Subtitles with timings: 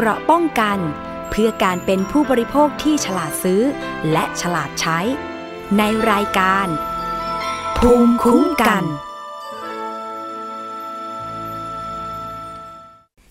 [0.00, 0.78] เกราะป้องกัน
[1.30, 3.62] เพื่อการเป็นผู้บริโภคที่ฉลาดซื้อ
[4.12, 4.98] และฉลาดใช้
[5.78, 6.66] ในรายการ
[7.78, 8.84] ภูมิคุ้มกัน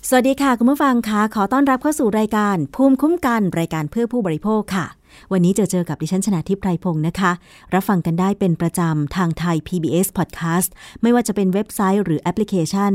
[0.10, 4.86] สวัสดีค่ะ คุณผู้ฟังคะขอต้อนรับเข้าสู่รายการ ภูมิคุ้มกัน รายการเพื่อผู้บริโภคค่ะ
[5.32, 7.32] วันนี้จอเจอกับดิฉันชนะทิพไพรพงศ์นะคะ
[7.74, 10.70] รับฟังกันได้เป็นประจำทางไทย PBS Podcast
[11.02, 12.94] ไม่ว่าจะเป็นเว็บไซต์หรือแอปพลิเคชัน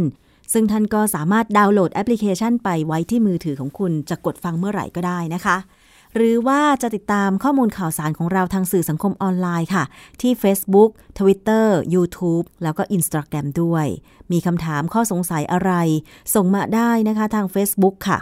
[0.52, 5.56] ซึ่งท่านก็สามารถดาวน์โหลดแอปพลิเคชันไปไว้ที่มือถือของคุณจะกดฟังเมื่อไหร่ก็ได้นะคะ
[6.16, 9.84] หรือว่าจะติดตามข้อมูลข่าวสารของเราทางสื่อสังคมออนไลน์ค่ะ
[10.20, 13.86] ที่ Facebook Twitter YouTube แล้วก็ Instagram ด้วย
[14.32, 15.72] มีคำถามข้อสงสัยอะไร
[16.34, 18.18] ส่งมาได้นะคะทาง Facebook ค่ะ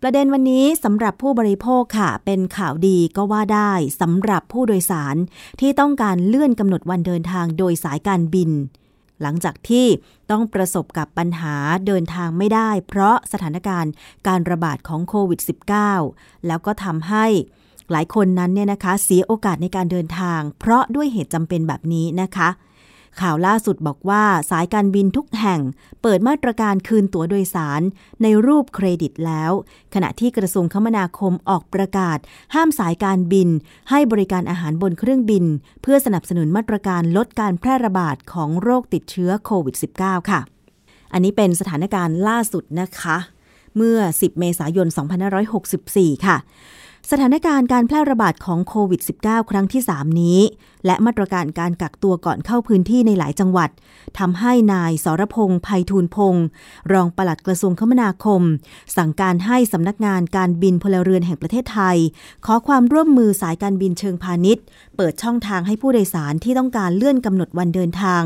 [0.00, 5.16] ประเด็นวันนี้สำหรับผู้บริโภคค่ะ เป็นข่าวดีก็ว่าได้สำหรับผู้โดยสาร
[5.60, 8.50] ที่ต้องการเลื่อนกำหนดวันเดินทางโดยสายการบิน
[9.22, 9.86] หลังจากที่
[10.30, 13.92] ต้องประสบกับปัญหาเดินทางไม่ได้ เพราะสถานการณ์
[14.28, 15.40] การระบาดของโควิด
[15.92, 17.26] -19 แล้วก็ทำให้
[17.90, 22.48] หลายคนนั้นเนี่ยนะคะเสียโอกาสในการเดินทาง เพราะด้วยเหตุจำเป็นแบบนี้นะคะ
[23.20, 25.60] ข่าวล่าสุดบอกว่าสายการบินทุกแห่ง
[26.02, 27.82] เปิดมาตรการคืนตั๋วโดยสาร
[28.22, 29.52] ในรูปเครดิตแล้ว
[29.94, 32.18] ขณะที่กระทรวงคมนาคมออกประกาศ
[32.54, 33.48] ห้ามสายการบิน
[33.90, 35.44] ให้บริการอาหารบนเครื่องบิน
[35.82, 40.40] เพื่อสนับสนุนมาตรการลดการแพร่ระบาดของโรคติดเชื้อโควิด -19 ค่ะ
[41.12, 43.16] อันนี้เป็นสถานการณ์ล่าสุดนะคะ
[43.76, 44.88] เมื่อ 10 เมษายน
[45.56, 46.36] 2564 ค่ะ
[47.10, 50.38] สถานการณ์การแพร่ระบาดของโควิด -19 ครั้งที่ 3 นี้
[50.86, 53.70] และมาตรการการกักตัวก่อนเข้าพื้นที่ในหลายจังหวัด
[54.18, 56.44] ทำให้นายสรพงษ์ภัยทูลพงษ์
[56.92, 58.42] รองปลัดกระทรวงคมนาคม
[58.96, 61.98] สั่งการให้สำนักงานการบินพลเรือนแห่งประเทศไทย
[62.46, 64.64] ขอความร่วมมือสายการบินเชิงพาณิชย์
[64.96, 68.22] เปิดช่องทางให้ผู้โดยสารที่ต้องการเลื่อนกำหนดวันเดินทาง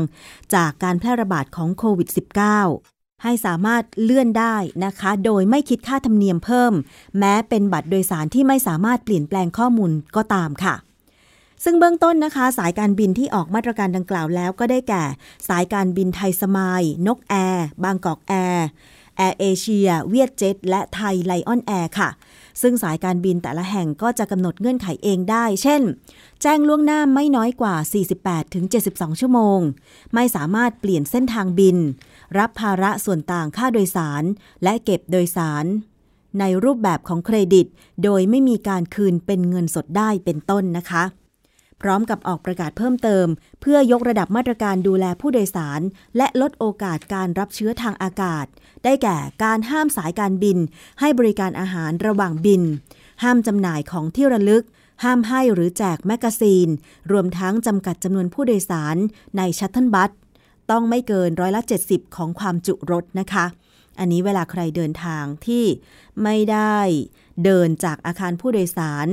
[0.53, 6.73] จากการแพร่ระบาดของโควิด -19 ให้สามารถเลื่อนได้นะคะ โดยไม่คิดค่าธรรมเนียมเพิ่ม
[7.19, 10.75] แม้เป็นบัตรโดยสารที่ไม่สามารถเปลี่ยนแปลงข้อมูลก็ตามค่ะ
[11.63, 15.03] ซึ่งเบื้องต้นนะคะ สายการบินที่ออกมาตรการดังกล่าวแล้วก็ได้แก่
[15.47, 18.67] สายการบินไทยสมายล์ นกแอร์ บางกอกแอร์
[19.17, 22.09] แอร์เอเชีย เวียดเจ็ต และไทยไลออนแอร์ค่ะ
[22.61, 25.81] ซึ่งสายการบินแต่ละแห่งก็จะกำหนดเงื่อนไขเองได้ เช่น
[26.41, 27.75] แจ้งล่วงหน้าไม่น้อยกว่า
[28.47, 29.59] 48-72 ชั่วโมง
[30.13, 31.77] ไม่สามารถเปลี่ยนเส้นทางบิน
[32.37, 34.23] รับภาระส่วนต่างค่าโดยสาร
[34.63, 35.65] และเก็บโดยสาร
[36.39, 37.67] ในรูปแบบของเครดิต
[38.03, 41.03] โดยไม่มีการคืนเป็นเงินสดได้เป็นต้นนะคะ
[41.81, 43.27] พร้อมกับออกประกาศเพิ่มเติม
[43.61, 45.81] เพื่อยกระดับมาตรการดูแลผู้โดยสาร
[46.17, 48.45] และลดโอกาสการรับเชื้อทางอากาศ
[48.83, 50.57] ได้แก่การห้ามสายการบิน
[50.99, 52.61] ให้บริการอาหารระหว่างบิน
[53.23, 54.63] ห้ามจำหน่ายของที่ระลึก
[55.03, 56.67] ห้ามให้หรือแจก magazine
[57.11, 58.97] รวมทั้งจำกัดจำนวนผู้โดยสาร
[59.37, 60.11] ใน shuttle bus
[60.71, 63.45] ต้องไม่เกินร้อยละ 70 ของความจุรถนะคะ
[63.99, 65.65] อันนี้เวลาใครเดินทางที่
[66.23, 66.77] ไม่ได้
[67.43, 69.07] เดินจากอาคารผู้โดยสาร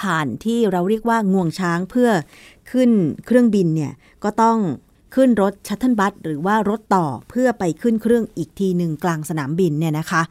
[0.00, 2.10] ผ่านที่เราเรียกว่างวงช้างเพื่อ
[2.70, 2.90] ขึ้น
[3.26, 3.92] เครื่องบินเนี่ย
[4.24, 4.58] ก็ต้อง
[5.14, 10.22] ขึ้นรถ shuttle bus หรือว่ารถต่อเพื่อไปขึ้นเครื่องอีกทีหนึ่งกลางสนามบินเนี่ยนะคะ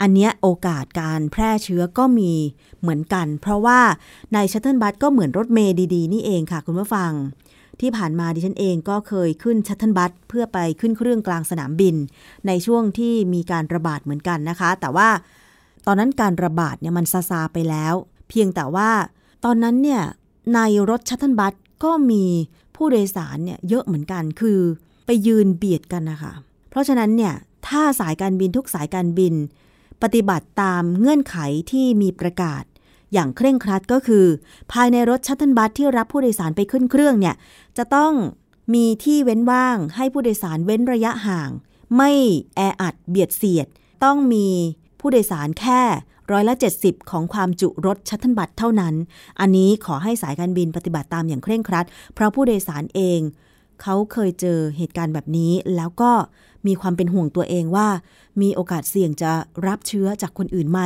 [0.00, 2.32] อันเนี้ยโอกาสการแพร่เชื้อก็มี
[2.80, 3.80] เหมือนกัน เพราะว่า
[4.34, 7.12] ใน shuttle bus ก็เหมือนรถเมล์ดีๆ นี่เองค่ะคุณผู้ฟัง
[7.80, 11.96] ที่ผ่านมาดิฉันเองก็เคยขึ้น shuttle bus เพื่อไปขึ้นเครื่องกลางสนามบิน
[12.46, 15.08] ในช่วงที่มีการระบาดเหมือนกันนะคะ แต่ว่า
[15.86, 17.94] ตอนนั้นการระบาดเนี่ยมันซาซาไปแล้ว
[18.28, 18.90] เพียงแต่ว่า
[19.44, 20.02] ตอนนั้นเนี่ย
[20.54, 20.60] ใน
[20.90, 21.54] รถ shuttle bus
[21.84, 22.24] ก็มี
[22.76, 24.60] ผู้โดยสารเนี่ยเยอะเหมือนกันคือ
[25.06, 26.32] ไปยืนเบียดกันนะคะ
[26.70, 27.34] เพราะฉะนั้นเนี่ย
[27.68, 29.34] ถ้าสายการบินทุกสายการบิน
[30.02, 31.36] ปฏิบัติตามเงื่อนไข
[31.70, 32.62] ที่มีประกาศ
[33.12, 34.26] อย่างเคร่งครัดก็คือ
[34.72, 37.34] ภายในรถ shuttle bus ที่รับผู้โดยสารไปขึ้นเครื่องเนี่ย
[37.78, 38.12] จะต้อง
[38.74, 41.50] มีที่เว้นว่างให้ผู้โดยสารเว้นระยะห่าง
[41.96, 42.10] ไม่
[42.56, 43.66] แออัดเบียดเสียด
[44.04, 44.48] ต้องมี
[45.00, 45.82] ผู้โดยสารแค่
[46.32, 48.94] ร้อยละ 70 ของความจุรถ shuttle bus เท่านั้น
[49.40, 53.20] อันนี้ขอให้สายการบินปฏิบัติตามอย่างเคร่งครัด เพราะผู้โดยสารเอง
[53.82, 56.12] เขาเคยเจอเหตุการณ์แบบนี้ แล้วก็
[56.66, 57.88] มีความเป็นห่วงตัวเองว่า
[58.40, 59.32] มีโอกาสเสี่ยงจะ
[59.66, 60.80] รับเชื้อจากคนอื่นไหม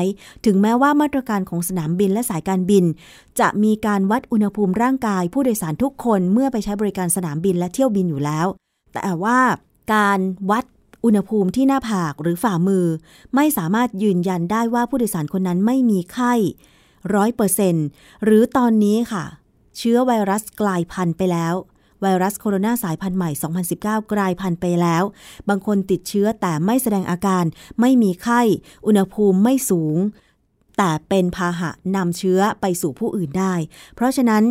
[0.44, 2.84] ถึงแม้ว่ามาตรการของสนามบินและสายการบิน
[3.40, 8.46] จะมีการวัดอุณหภูมิร่างกาย ผู้โดยสารทุกคนเมื่อไปใช้บริการสนามบินและเที่ยวบินอยู่แล้ว
[8.92, 9.38] แต่ว่า
[9.94, 10.20] การ
[10.50, 10.64] วัด
[11.04, 12.86] อุณหภูมิที่หน้าผากหรือฝ่ามือ
[13.34, 16.34] ไม่สามารถยืนยันได้ว่าผู้โดยสารคนนั้นไม่มีไข้
[17.14, 17.74] ร้อยเปอร์เซน
[18.24, 19.24] หรือตอนนี้ค่ะ
[19.76, 21.54] เชื้อไวรัสกลายพันธุ์ไปแล้ว
[22.00, 23.30] ไวรัสโคโรนาสายพันธุ์ใหม่
[23.70, 25.04] 2019 กลายพันธุ์ไปแล้ว
[25.48, 27.44] บางคนติดเชื้อแต่ไม่แสดงอาการ
[27.80, 28.40] ไม่มีไข้
[28.86, 29.96] อุณหภูมิไม่สูง
[30.78, 33.54] แต่เป็นพาหะนำเชื้อไปสู่ผู้อื่นได้
[33.94, 34.44] เพราะฉะนั้น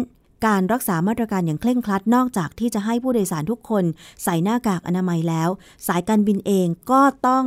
[0.48, 3.84] การรักษามาตรการอย่างเคร่งครัดนอกจากที่จะให้ผู้โดยสารทุกคน
[4.24, 5.50] ใส่หน้ากากอนามัยแล้ว
[5.88, 7.46] สายการบินเองก็ต้อง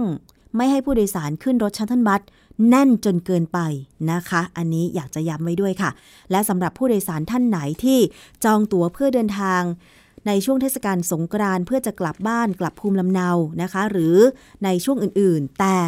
[0.56, 2.20] ไม่ให้ผู้โดยสารขึ้นรถ shuttle bus
[2.68, 3.58] แน่นจนเกินไป
[4.12, 5.90] นะคะ อันนี้อยากจะย้ำไว้ด้วยค่ะ
[6.30, 7.98] และสำหรับผู้โดยสารท่านไหนที่
[8.44, 9.62] จองตั๋วเพื่อเดินทาง
[10.26, 13.30] ในช่วงเทศกาลสงกรานต์เพื่อจะกลับบ้านกลับภูมิลำเนา
[13.62, 14.16] นะคะ หรือ
[14.64, 15.78] ในช่วงอื่นๆ แต่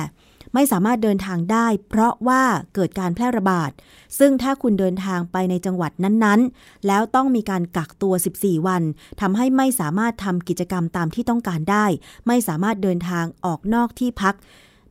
[0.55, 2.43] ไม่สามารถเดินทางได้ เพราะว่า
[2.75, 3.71] เกิดการแพร่ระบาด
[4.19, 8.83] ซึ่งถ้าคุณเดินทางไปในจังหวัดนั้นๆ แล้วต้องมีการกักตัว 14 วัน
[9.21, 11.87] ทำให้ไม่สามารถทำกิจกรรมตามที่ต้องการได้
[12.27, 14.35] ไม่สามารถเดินทางออกนอกที่พัก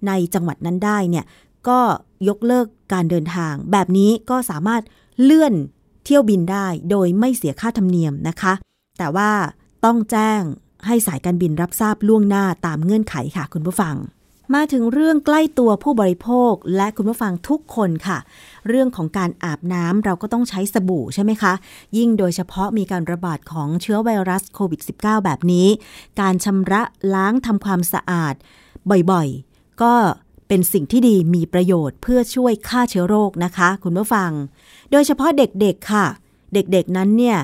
[0.08, 1.26] ในจังหวัดนั้นได้เนี่ย
[1.69, 1.80] ก็
[2.27, 4.81] ยกเลิกการเดินทาง แบบนี้ก็สามารถ
[5.24, 5.54] เลื่อน
[6.04, 8.54] เที่ยวบินได้โดยไม่เสียค่าธรรมเนียมนะคะ
[8.98, 9.31] แต่ว่า
[9.86, 10.42] ต้องแจ้ง
[10.86, 13.95] ให้สายการบินรับทราบล่วงหน้าตามเงื่อนไขค่ะคุณผู้ฟัง
[14.56, 18.18] มาถึงเรื่องใกล้ตัวผู้บริโภคและคุณผู้ฟังทุกคนค่ะ
[18.68, 21.54] เรื่องของการอาบน้ำเราก็ต้องใช้สบู่ใช่ไหมคะ
[21.98, 25.68] ยิ่งโดยเฉพาะมีการระบาดของเชื้อไวรัสโควิด -19 แบบนี้
[26.21, 26.81] การชำระ
[27.13, 28.33] ล้างทำความสะอาด
[29.12, 29.94] บ่อยๆ ก็
[30.50, 34.31] เป็นสิ่งที่ดีมีประโยชน์เพื่อช่วยฆ่าเชื้อโรคนะคะ คุณผู้ฟัง
[34.92, 36.06] โดยเฉพาะเด็กๆค่ะ
[36.54, 37.40] เด็กๆนั้นเนี่ย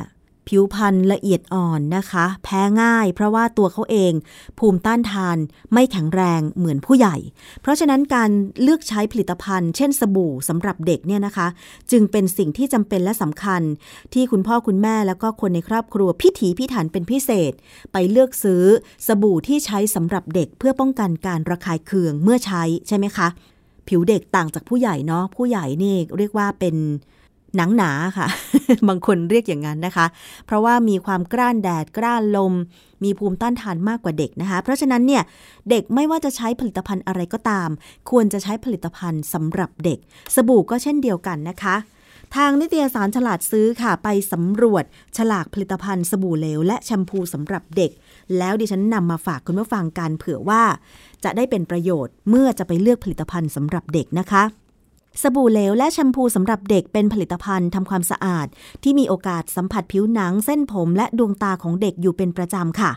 [0.48, 4.14] ผิวพรรณละเอียดอ่อนนะคะ แพ้ง่ายเพราะว่าตัวเขาเอง
[4.60, 5.38] ภูมิต้านทาน
[5.74, 7.16] ไม่แข็งแรงเหมือนผู้ใหญ่
[7.62, 8.30] เพราะฉะนั้นการ
[8.62, 11.48] เลือกใช้ผลิตภัณฑ์ เช่นสบู่สำหรับเด็กเนี่ยนะคะ
[11.92, 13.62] จึงเป็นสิ่งที่จำเป็นและสำคัญ
[14.14, 17.54] ที่คุณพ่อคุณแม่แล้วก็คนในครอบครัวพิถีพิถันเป็นพิเศษ
[17.92, 18.64] ไปเลือกซื้อ
[19.08, 23.28] สบู่ที่ใช้สำหรับเด็กเพื่อป้องกันการระคายเคืองเมื่อใช้ใช่ไหมคะ
[23.88, 26.76] ผิวเด็กต่างจากผู้ใหญ่เนาะผู้ใหญ่นี่เรียกว่าเป็น
[27.58, 28.28] หนังหนาค่ะ
[28.88, 30.06] บางคนเรียกอย่างนั้นนะคะ
[30.46, 32.54] เพราะว่ามีความกล้านแดดกล้านลม
[33.04, 35.24] มีภูมิต้านทานมากกว่าเด็กนะคะ เพราะฉะนั้นเนี่ย
[35.70, 37.70] เด็กไม่ว่าจะใช้ผลิตภัณฑ์อะไรก็ตาม
[38.10, 40.00] ควรจะใช้ผลิตภัณฑ์สำหรับเด็ก
[40.36, 41.76] สบู่ก็เช่นเดียวกันนะคะ
[42.36, 44.84] ทางนิตยสารฉลาดซื้อค่ะ ไปสำรวจ
[45.18, 47.92] ฉลากผลิตภัณฑ์สบู่เหลว และแชมพูสำหรับเด็ก
[48.38, 50.64] แล้วดิฉันนำมาฝากคุณผู้ฟังกันเผื่อว่า
[51.24, 54.44] จะได้เป็นประโยชน์เมื่อจะไปเลือกผลิตภัณฑ์สำหรับเด็กนะคะ
[55.22, 58.48] สบู่เหลวและแชมพูสำหรับเด็กเป็นผลิตภัณฑ์ทำความสะอาด
[58.84, 62.92] ที่มีโอกาสสัมผัสผิวหนังเส้นผมและดวงตาของเด็กอยู่เป็นประจำค่ะ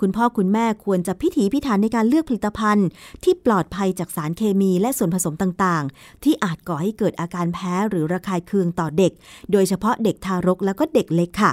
[0.00, 2.86] คุณพ่อคุณแม่ควรจะพิถีพิถันในการเลือกผลิตภัณฑ์
[3.24, 9.12] ที่ปลอดภัยจากสารเคมีและส่วนผสมต่างๆ ที่อาจก่อให้เกิดอาการแพ้หรือระคายเคืองต่อเด็ก
[9.52, 11.52] โดยเฉพาะเด็กทารกและก็เด็กเล็กค่ะ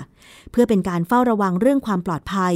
[0.51, 2.55] เพื่อเป็นการเฝ้าระวังเรื่องความปลอดภัย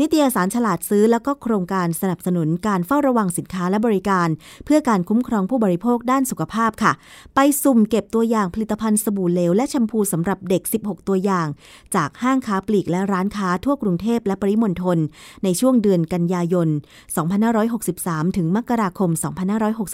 [0.00, 4.28] นิตยสารฉลาดซื้อแล้วก็โครงการสนับสนุนการเฝ้าระวังสินค้าและบริการ
[4.64, 6.92] เพื่อการคุ้มครองผู้บริโภคด้านสุขภาพค่ะ
[7.34, 11.46] ไปสุ่มเก็บตัวอย่างผลิตภัณฑ์สบู่เหลวและแชมพูสำหรับเด็ก 16 ตัวอย่าง
[11.94, 14.98] จากห้างค้าปลีกและร้านค้าทั่วกรุงเทพและปริมณฑล
[15.44, 16.68] ในช่วงเดือนกันยายน
[17.52, 19.10] 2563 ถึงมกราคม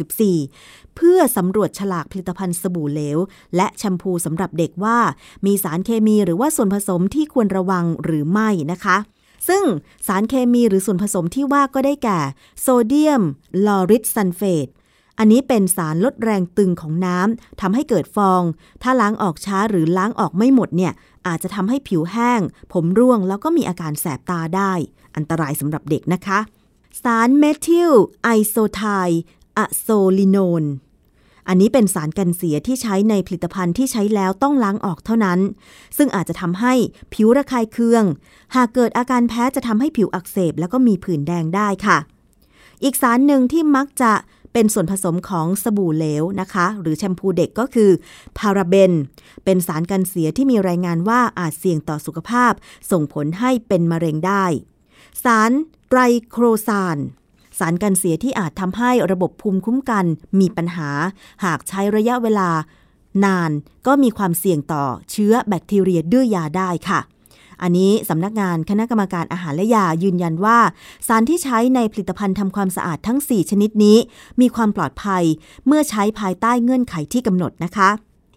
[0.02, 3.19] 2564 เพื่อสำรวจฉลากผลิตภัณฑ์สบู่เหลว
[3.56, 4.99] และแชมพูสำหรับเด็กว่า
[5.46, 8.99] มีสารเคมีหรือว่าส่วนผสมที่ควรระวังหรือไม่นะคะ
[9.49, 9.64] ซึ่ง
[10.06, 12.19] สารเคมีหรือส่วนผสมที่ว่าก็ได้แก่
[12.61, 13.22] โซเดียม
[13.66, 14.69] ลอริลซัลเฟต
[15.19, 18.43] อันนี้เป็นสารลดแรงตึงของน้ำทำให้เกิดฟอง
[18.82, 20.93] ถ้าล้างออกช้าหรือล้างออกไม่หมดเนี่ย
[21.26, 22.41] อาจจะทำให้ผิวแห้ง
[22.73, 24.73] ผมร่วงแล้วก็มีอาการแสบตาได้
[25.17, 26.38] อันตรายสำหรับเด็กนะคะ
[27.03, 27.93] สารเมทิล
[28.23, 28.82] ไอโซไท
[29.59, 29.88] อะโซ
[30.19, 30.65] ลิโนน
[31.49, 35.38] อันนี้เป็นสารกันเสียที่ใช้ในผลิตภัณฑ์ที่ใช้แล้วต้องล้างออกเท่านั้น
[35.97, 36.75] ซึ่งอาจจะทำให้
[37.14, 38.05] ผิวระคายเคือง
[38.55, 41.99] หากเกิดอาการแพ้จะทำให้ผิวอักเสบแล้วก็มีผื่นแดงได้ค่ะ
[42.85, 44.12] อีกสารหนึ่งที่มักจะ
[44.60, 47.90] เป็นส่วนผสมของสบู่เหลวนะคะ หรือแชมพูเด็กก็คือ
[48.38, 48.92] พาราเบน
[49.44, 52.52] เป็นสารกันเสียที่มีรายงานว่าอาจเสี่ยงต่อสุขภาพ
[52.90, 54.44] ส่งผลให้เป็นมะเร็งได้
[55.25, 55.52] สาร
[55.88, 56.99] ไตรโครซาน
[57.59, 60.04] สารกันเสียที่อาจทำให้ระบบภูมิคุ้มกัน
[60.40, 60.90] มีปัญหา
[61.44, 62.50] หากใช้ระยะเวลา
[63.25, 63.50] นาน
[63.87, 67.00] ก็มีความเสี่ยงต่อเชื้อแบคทีเรียดื้อยาได้ค่ะ
[67.62, 70.59] อันนี้สำนักงานคณะกรรมการอาหารและยายืนยันว่า
[71.07, 73.99] สารที่ใช้ในผลิตภัณฑ์ทำความสะอาดทั้ง 4 ชนิดนี้
[74.41, 75.25] มีความปลอดภัย
[75.67, 77.88] เมื่อใช้ภายใต้เงื่อนไขที่กำหนดนะคะ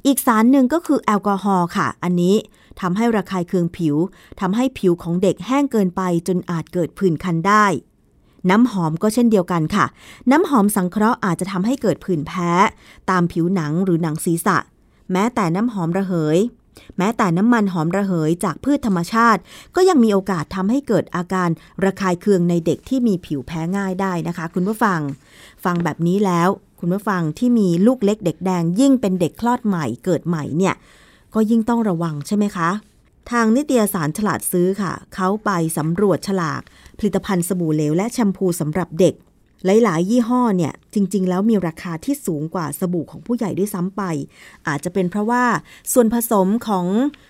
[0.08, 2.36] อีกสารหนึ่งก็คือแอลกอฮอล์ค่ะ อันนี้
[2.82, 3.96] ทำให้ระคายเคืองผิว
[4.40, 7.66] ทำให้ผิวของเด็กแห้งเกินไปจนอาจเกิดผื่นคันได้
[8.50, 9.86] น้ำหอมก็เช่นเดียวกันค่ะ
[10.32, 12.52] น้ำหอมสังเคราะห์อาจจะทำให้เกิดผื่นแพ้
[13.10, 14.58] ตามผิวหนังหรือหนังศีรษะ
[15.12, 16.38] แม้แต่น้ำหอมระเหย
[16.98, 19.42] แม้แต่น้ำมันหอมระเหยจากพืชธรรมชาติ
[19.76, 21.50] ก็ยังมีโอกาสทำให้เกิดอาการ
[21.84, 25.00] ระคายเคืองในเด็กที่มีผิวแพ้ง่ายได้นะคะ คุณผู้ฟัง
[25.64, 26.50] ฟังแบบนี้แล้ว
[26.80, 30.76] คุณผู้ฟังที่มีลูกเล็กเด็กแดง ยิ่งเป็นเด็กคลอดใหม่เกิดใหม่เนี่ย
[31.34, 32.70] ก็ยิ่งต้องระวังใช่ไหมคะ
[33.32, 36.62] ทางนิตยสารฉลาดซื้อค่ะ เขาไปสำรวจฉลาก
[37.00, 39.14] ผลิตภัณฑ์สบู่เหลวและแชมพูสำหรับเด็ก
[39.66, 44.02] หลาย ๆ ยี่ห้อเนี่ยจริง ๆ แล้วมีราคาที่สูงกว่าสบู่ของผู้ใหญ่ด้วยซ้ำไป
[44.68, 45.44] อาจจะเป็นเพราะว่า
[45.94, 46.86] ส่วนผสมของ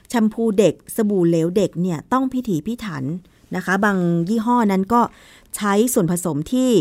[0.10, 3.04] แชมพูเด็ก สบู่เหลวเด็กเนี่ยต้องพิถีพิถัน
[3.56, 3.98] นะคะ บาง
[4.30, 5.02] ยี่ห้อนั้นก็
[5.56, 6.72] ใช้ส่วนผสมที่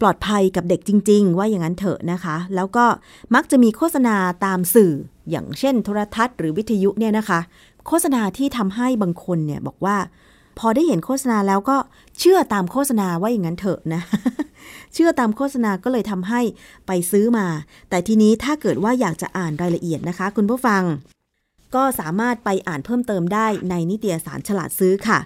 [0.00, 2.84] ปลอดภัยกับเด็กจริง ๆ ว่าอย่างนั้นเถอะนะคะ แล้วก็
[3.34, 4.92] มักจะมีโฆษณาตามสื่อ
[5.30, 7.40] อย่างเช่น โทรทัศน์หรือวิทยุเนี่ยนะคะ
[7.86, 9.96] โฆษณาที่ทำให้บางคนเนี่ยบอกว่า
[10.58, 11.76] พอได้เห็นโฆษณาแล้วก็
[12.18, 14.02] เชื่อตามโฆษณาว่าอย่างนั้นเถอะนะ
[14.94, 16.40] เชื่อตามโฆษณาก็เลยทำให้
[16.86, 17.46] ไปซื้อมา
[17.90, 20.82] แต่ทีนี้ถ้าเกิดว่าอยากจะอ่านรายละเอียดนะคะ คุณผู้ฟัง
[21.74, 25.18] ก็สามารถไปอ่านเพิ่มเติมได้ในนิตยสารฉลาดซื้อค่ะ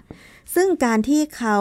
[0.55, 1.57] ซึ่งการที่เขา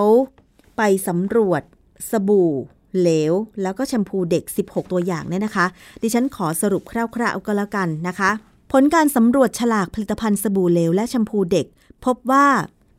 [0.77, 1.63] ไปสำรวจ
[2.11, 2.53] สบู่
[2.99, 5.67] เหลว แล้วก็แชมพูเด็ก 16 ตัวอย่างเนี่ยนะคะ
[6.03, 8.31] ดิฉันขอสรุปคร่าวๆก็แล้วกันนะคะ
[8.73, 11.67] ผลการสำรวจฉลากผลิตภัณฑ์สบู่เหลวและแชมพูเด็ก
[12.05, 12.47] พบว่า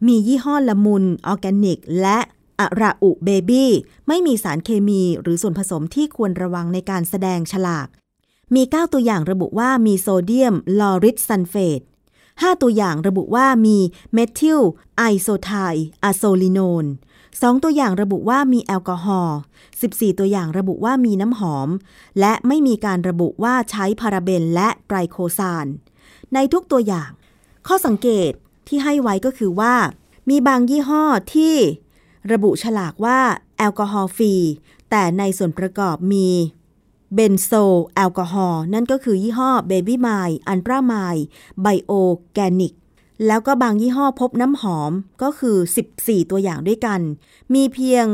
[0.05, 2.19] มียี่ห้อละมุนออร์แกนิก และ
[2.59, 3.71] อะราอุเบบี้
[4.07, 7.87] ไม่มีสารเคมีหรือส่วนผสมที่ควรระวังในการแสดงฉลาก
[8.55, 11.81] มี 9 ตัวอย่างระบุว่ามีโซเดียมลอริลซัลเฟต
[12.21, 13.77] 5 ตัวอย่างระบุว่ามี
[14.13, 14.61] เมทิล
[14.97, 15.51] ไอโซไท
[16.03, 16.85] อะโซลิโนน
[17.23, 19.37] 2 ตัวอย่างระบุว่ามีแอลกอฮอล์
[19.77, 21.69] 14 ตัวอย่างระบุว่ามีน้ำหอม
[22.19, 25.65] และไม่มีการระบุว่าใช้พาราเบนและไตรโคลซาน
[26.33, 27.09] ในทุกตัวอย่าง
[27.67, 28.31] ข้อสังเกต
[28.67, 29.75] ที่ให้ไว้ก็คือว่า
[30.29, 31.55] มีบางยี่ห้อที่
[32.31, 33.19] ระบุฉลากว่า
[33.57, 34.33] alcohol free
[34.89, 36.29] แต่ในส่วนประกอบมี
[37.13, 37.51] เบนซิล
[37.95, 41.25] แอลกอฮอล์นั่นก็คือยี่ห้อ Baby m i อันตราไมล์
[41.61, 41.91] ไบโอ
[42.33, 42.73] แกนิก
[43.25, 45.57] แล้วก็บางยี่ห้อพบน้ำหอมก็คือ
[45.93, 46.99] 14 ตัวอย่างด้วยกัน
[47.53, 48.05] มีเพียง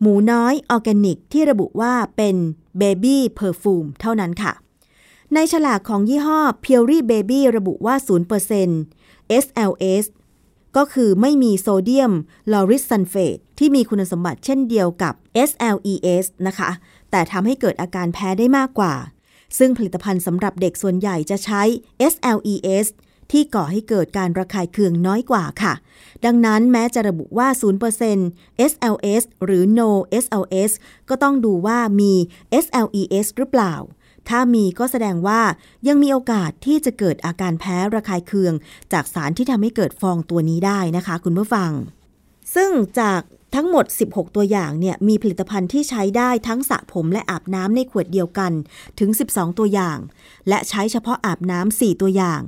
[0.00, 2.36] หมูน้อยออร์แกนิก ที่ระบุว่าเป็น
[2.78, 4.52] baby perfume เท่านั้นค่ะ
[5.34, 7.94] ในฉลากของยี่ห้อ p u r e Baby ระบุว่า
[8.50, 8.99] 0%
[9.44, 10.04] SLS
[10.76, 12.12] ก็คือไม่มีโซเดียม
[12.52, 15.14] ลอริลซัลเฟตที่มีคุณสมบัติเช่นเดียวกับ
[15.48, 16.70] SLES นะคะ
[17.10, 18.94] แต่ทำให้เกิดอาการแพ้ได้มากกว่า
[19.58, 21.62] ซึ่งผลิตภัณฑ์สำหรับเด็กส่วนใหญ่จะใช้
[22.12, 22.86] SLES
[23.32, 25.74] ที่ก่อให้เกิดการระคายเคืองน้อยกว่าค่ะ
[26.24, 27.48] ดังนั้นแม้จะระบุว่า
[28.08, 29.90] 0% SLS หรือ no
[30.24, 30.70] SLS
[31.08, 32.12] ก็ต้องดูว่ามี
[32.64, 33.74] SLES หรือเปล่า
[34.28, 35.40] ถ้ามีก็แสดงว่า
[35.88, 38.54] ยังมีโอกาสที่จะเกิดอาการแพ้ระคายเคือง
[38.92, 41.70] จากสารที่ทำให้เกิดฟองตัวนี้ได้นะคะ คุณผู้ฟัง
[42.54, 43.20] ซึ่งจาก
[43.54, 48.52] ทั้งหมด 16 ตัวอย่างเนี่ยมีผลิตภัณฑ์ที่ใช้ได้ทั้งสระผมและอาบน้ำในขวดเดียวกัน
[48.98, 49.98] ถึง 12 ตัวอย่าง
[50.48, 52.40] และใช้เฉพาะอาบน้ำ4ตัวอย่าง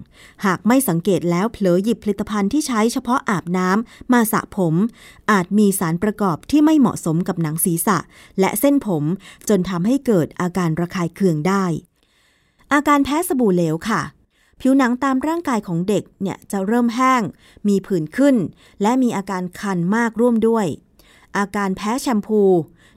[0.44, 4.74] หากไม่สังเกตแล้วเผลอหยิบผลิตภัณฑ์ที่ใช้เฉพาะอาบน้ำมาสระผม
[5.30, 7.98] อาจมีสารประกอบที่ไม่เหมาะสมกับหนังศีรษะ
[8.40, 9.04] และเส้นผม
[9.48, 11.64] จนทำให้เกิดอาการระคายเคืองได้
[12.72, 14.02] อาการแพ้สบู่เหลวค่ะ
[14.60, 17.22] ผิวหนังตามร่างกายของเด็กเนี่ยจะเริ่มแห้ง
[17.68, 18.36] มีผื่นขึ้น
[18.82, 20.66] และมีอาการคันมากร่วมด้วย
[21.36, 22.42] อาการแพ้แชมพู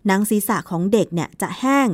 [0.08, 1.88] หนังศีรษะของเด็กเนี่ยจะแห้ง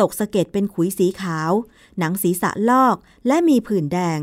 [0.00, 1.50] ตกสะเก็ดเป็นขุยสีขาว
[1.98, 4.18] หนังศีรษะลอกและมีผื่นแดง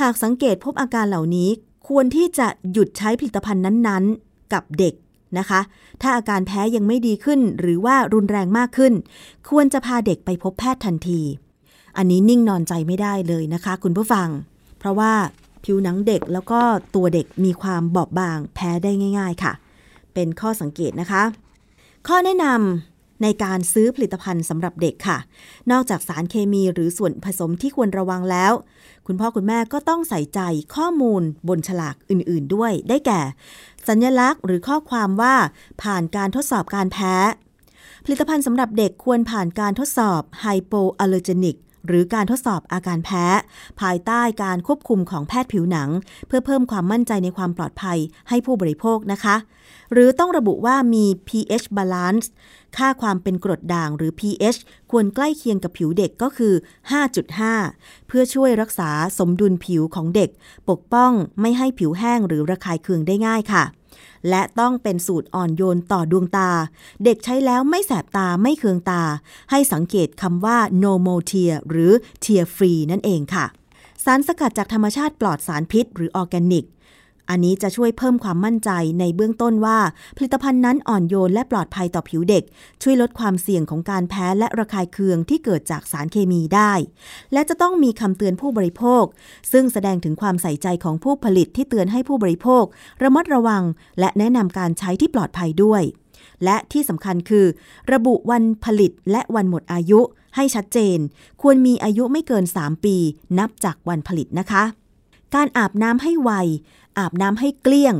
[0.00, 1.50] หากสังเกตพบอาการเหล่านี้
[1.88, 4.94] ควรที่จะหยุดใช้ผลิตภัณฑ์นั้นๆ กับเด็ก
[5.38, 5.60] นะคะ
[6.00, 8.92] ถ้าอาการแพ้ยังไม่ดีขึ้นหรือว่ารุนแรงมากขึ้น
[9.48, 11.20] ควรจะพาเด็กไปพบแพทย์ทันที
[11.96, 14.28] อันนี้นิ่งนอนใจไม่ได้เลยนะคะ คุณผู้ฟัง
[14.78, 15.12] เพราะว่า
[15.64, 16.60] ผิวหนังเด็กแล้วก็
[16.94, 19.52] ตัวเด็กมีความบอบบางแพ้ได้ง่าย ๆ ค่ะ
[20.14, 21.22] เป็นข้อสังเกตนะคะ
[22.08, 25.18] ข้อแนะนำในการซื้อผลิตภัณฑ์สำหรับเด็กค่ะ
[25.70, 28.52] นอกจากสารเคมีหรือส่วนผสมที่ควรระวังแล้ว
[29.06, 30.40] คุณพ่อคุณแม่ก็ต้องใส่ใจ
[30.76, 33.20] ข้อมูลบนฉลากอื่น ๆ ด้วย ได้แก่
[33.88, 35.34] สัญลักษณ์หรือข้อความว่า
[35.82, 37.14] ผ่านการทดสอบการแพ้
[38.04, 43.24] ผลิตภัณฑ์สำหรับเด็กควรผ่านการทดสอบไฮโปอัลเลอร์เจนิก หรือการทดสอบอาการแพ้
[43.80, 45.88] ภายใต้การควบคุมของแพทย์ผิวหนัง
[46.26, 47.98] เพื่อเพิ่มความมั่นใจในความปลอดภัย
[48.28, 49.36] ให้ผู้บริโภคนะคะ
[49.92, 52.26] หรือต้องระบุว่ามี pH balance
[52.76, 54.58] ค่าความเป็นกรดด่างหรือ pH
[54.90, 56.54] ควรใกล้เคียงกับผิวเด็กก็คือ
[57.30, 60.30] 5.5 เพื่อช่วยรักษาสมดุลผิวของเด็ก
[60.70, 63.64] ปกป้องไม่ให้ผิวแห้งหรือระคายเคืองได้ง่ายค่ะ
[64.28, 66.50] และต้องเป็นสูตรอ่อนโยนต่อดวงตา
[67.04, 69.02] เด็กใช้แล้วไม่แสบตาไม่เคืองตา
[69.50, 71.92] ให้สังเกตคำว่า no more tear หรือ
[72.24, 73.46] tear free นั่นเองค่ะ
[74.04, 76.66] สารสกัดจากธรรมชาติปลอดสารพิษ หรือออร์แกนิก
[77.30, 79.78] อันนี้จะช่วยเพิ่มความมั่นใจในเบื้องต้นว่า
[80.16, 82.44] ผลิตภัณฑ์นั้นอ่อนโยนและปลอดภัยต่อผิวเด็ก
[82.82, 86.72] ช่วยลดความเสี่ยงของการแพ้และระคายเคืองที่เกิดจากสารเคมีได้
[87.32, 89.04] และจะต้องมีคำเตือนผู้บริโภค
[89.52, 92.64] ซึ่งแสดงถึงความใส่ใจของผู้ผลิตที่เตือนให้ผู้บริโภค
[93.02, 93.62] ระมัดระวัง
[94.00, 95.82] และแนะนำการใช้ที่ปลอดภัยด้วย
[96.44, 97.46] และที่สำคัญคือ
[97.92, 100.00] ระบุวันผลิตและวันหมดอายุ
[100.36, 100.98] ให้ชัดเจน
[101.42, 102.96] ควรมีอายุไม่เกิน 3 ปี
[103.38, 104.64] นับจากวันผลิตนะคะ
[105.34, 106.30] การอาบน้ำให้ไว
[106.98, 107.96] อาบน้ำให้เกลี้ยง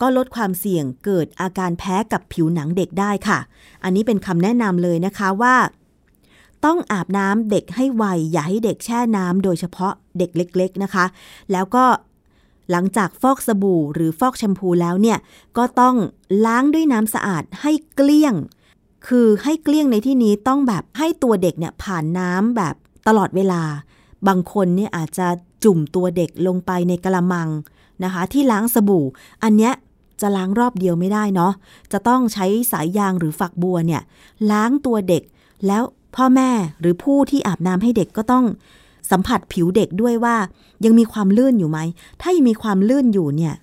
[0.00, 3.38] ก็ลดความเสี่ยงเกิดอาการแพ้กับผิวหนังเด็กได้ค่ะ
[3.84, 5.54] อันนี้เป็นคำแนะนำเลยนะคะว่า
[6.64, 11.04] ต้องอาบน้ำเด็กให้ไว อย่าให้เด็กแช่น้ำโดยเฉพาะเด็กเล็ก ๆนะคะ
[11.52, 11.84] แล้วก็
[12.70, 15.18] หลังจากฟอกสบู่หรือฟอกแชมพูแล้วเนี่ย
[15.58, 15.96] ก็ต้อง
[16.46, 18.34] ล้างด้วยน้ำสะอาดให้เกลี้ยง
[19.06, 22.74] คือให้เกลี้ยงในที่นี้ต้องแบบให้ตัวเด็กเนี่ยผ่านน้ำแบบ
[23.08, 23.62] ตลอดเวลา
[24.28, 25.26] บางคนเนี่ยอาจจะ
[25.64, 27.48] จุ่มตัวเด็กลงไปในกระมัง
[28.04, 29.04] นะคะ ที่ล้างสบู่
[29.42, 29.72] อันเนี้ย
[30.20, 31.52] จะล้างรอบเดียวไม่ได้เนาะ
[31.92, 34.02] จะต้องใช้สายยางหรือฝักบัวเนี่ย
[34.50, 35.22] ล้างตัวเด็ก
[35.66, 35.82] แล้ว
[36.16, 38.44] พ่อแม่หรือผู้ที่อาบน้ำให้เด็กก็ต้อง
[39.10, 40.36] สัมผัสผิวเด็กด้วยว่า
[40.84, 41.78] ยังมีความลื่นอยู่ไหม
[42.20, 43.54] ถ้ายังมีความลื่นอยู่เนี่ย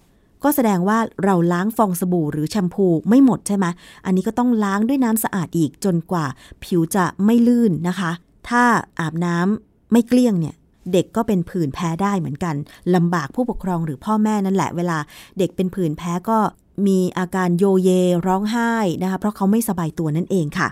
[0.44, 3.66] ก็แสดงว่าเราล้างฟองสบู่หรือแชมพูไม่หมดใช่ไหม
[4.06, 6.26] อันนี้ก็ต้องล้างด้วยน้ำสะอาดอีกจนกว่า
[6.64, 8.12] ผิวจะไม่ลื่นนะคะ
[8.50, 8.64] ถ้า
[9.00, 10.56] อาบน้ำไม่เกลี้ยงเนี่ย
[10.94, 12.56] เด็กก็เป็นผื่นแพ้ได้เหมือนกัน
[12.96, 14.98] ลำบากผู้ปกครองหรือพ่อแม่นั่นแหละเวลา
[15.38, 16.40] เด็กเป็นผื่นแพ้ก็
[16.88, 17.90] มีอาการโยเย
[18.28, 20.70] ร้องไห้นะคะเพราะเขาไม่สบายตัวนั่นเองค่ะ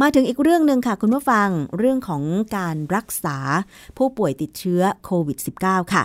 [0.00, 2.22] มาถึงอีกเรื่องหนึ่งค่ะ คุณผู้ฟังเรื่องของ
[2.56, 3.36] การรักษา
[3.96, 6.04] ผู้ป่วยติดเชื้อโควิด -19 ค่ะ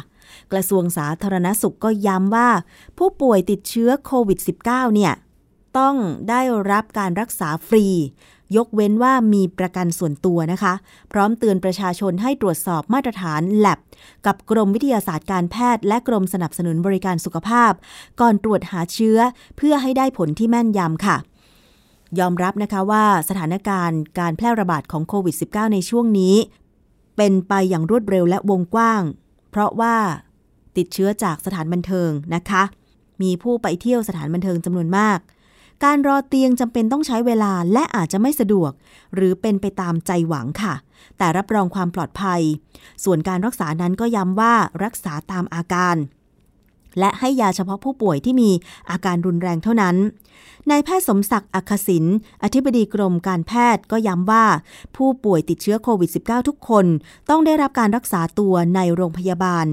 [0.51, 2.49] กระทรวงสาธารณสุขก็ย้ำว่า
[2.97, 5.13] ผู้ป่วยติดเชื้อโควิด -19 เนี่ย
[5.79, 5.95] ต้อง
[6.29, 7.85] ได้รับการรักษาฟรี
[8.55, 10.73] ยกเว้นว่ามีประกันส่วนตัวนะคะ
[11.11, 13.79] พร้อมเตือนประชาชนให้ตรวจสอบมาตรฐานแลบ
[14.25, 17.71] กับกรมวิทยาศาสตร์การแพทย์ และกรมสนับสนุนบริการสุขภาพ
[18.19, 19.19] ก่อนตรวจหาเชื้อ
[19.57, 21.17] เพื่อให้ได้ผลที่แม่นยำค่ะ
[22.19, 26.35] ยอมรับนะคะว่าสถานการณ์การแพร่ระบาดของโควิด -19 ในช่วงนี้
[27.17, 29.01] เป็นไปอย่างรวดเร็วและวงกว้าง
[29.51, 29.95] เพราะว่า
[30.77, 32.63] ติดเชื้อจากสถานบันเทิงนะคะ
[33.21, 35.19] มีผู้ไปเที่ยวสถานบันเทิงจำนวนมาก
[35.83, 38.71] การรอเตียงจำเป็นต้องใช้เวลาและอาจจะไม่สะดวก
[39.15, 40.73] หรือเป็นไปตามใจหวังค่ะ
[41.17, 42.41] แต่รับรองความปลอดภัย
[43.03, 44.53] ส่วนการรักษานั้นก็ย้ำว่า
[44.83, 45.95] รักษาตามอาการ
[46.99, 48.51] และให้ยาเฉพาะผู้ป่วยที่มี
[48.91, 49.95] อาการรุนแรงเท่านั้น
[50.69, 52.05] นายแพทย์สมศักดิ์อักษิน
[52.43, 54.45] อธิบดีกรมการแพทย์ก็ย้ำว่า
[54.95, 56.85] ผู้ป่วยติดเชื้อโควิด -19 ทุกคน
[57.29, 59.65] ต้องได้รับการรักษาตัวในโรงพยาบาล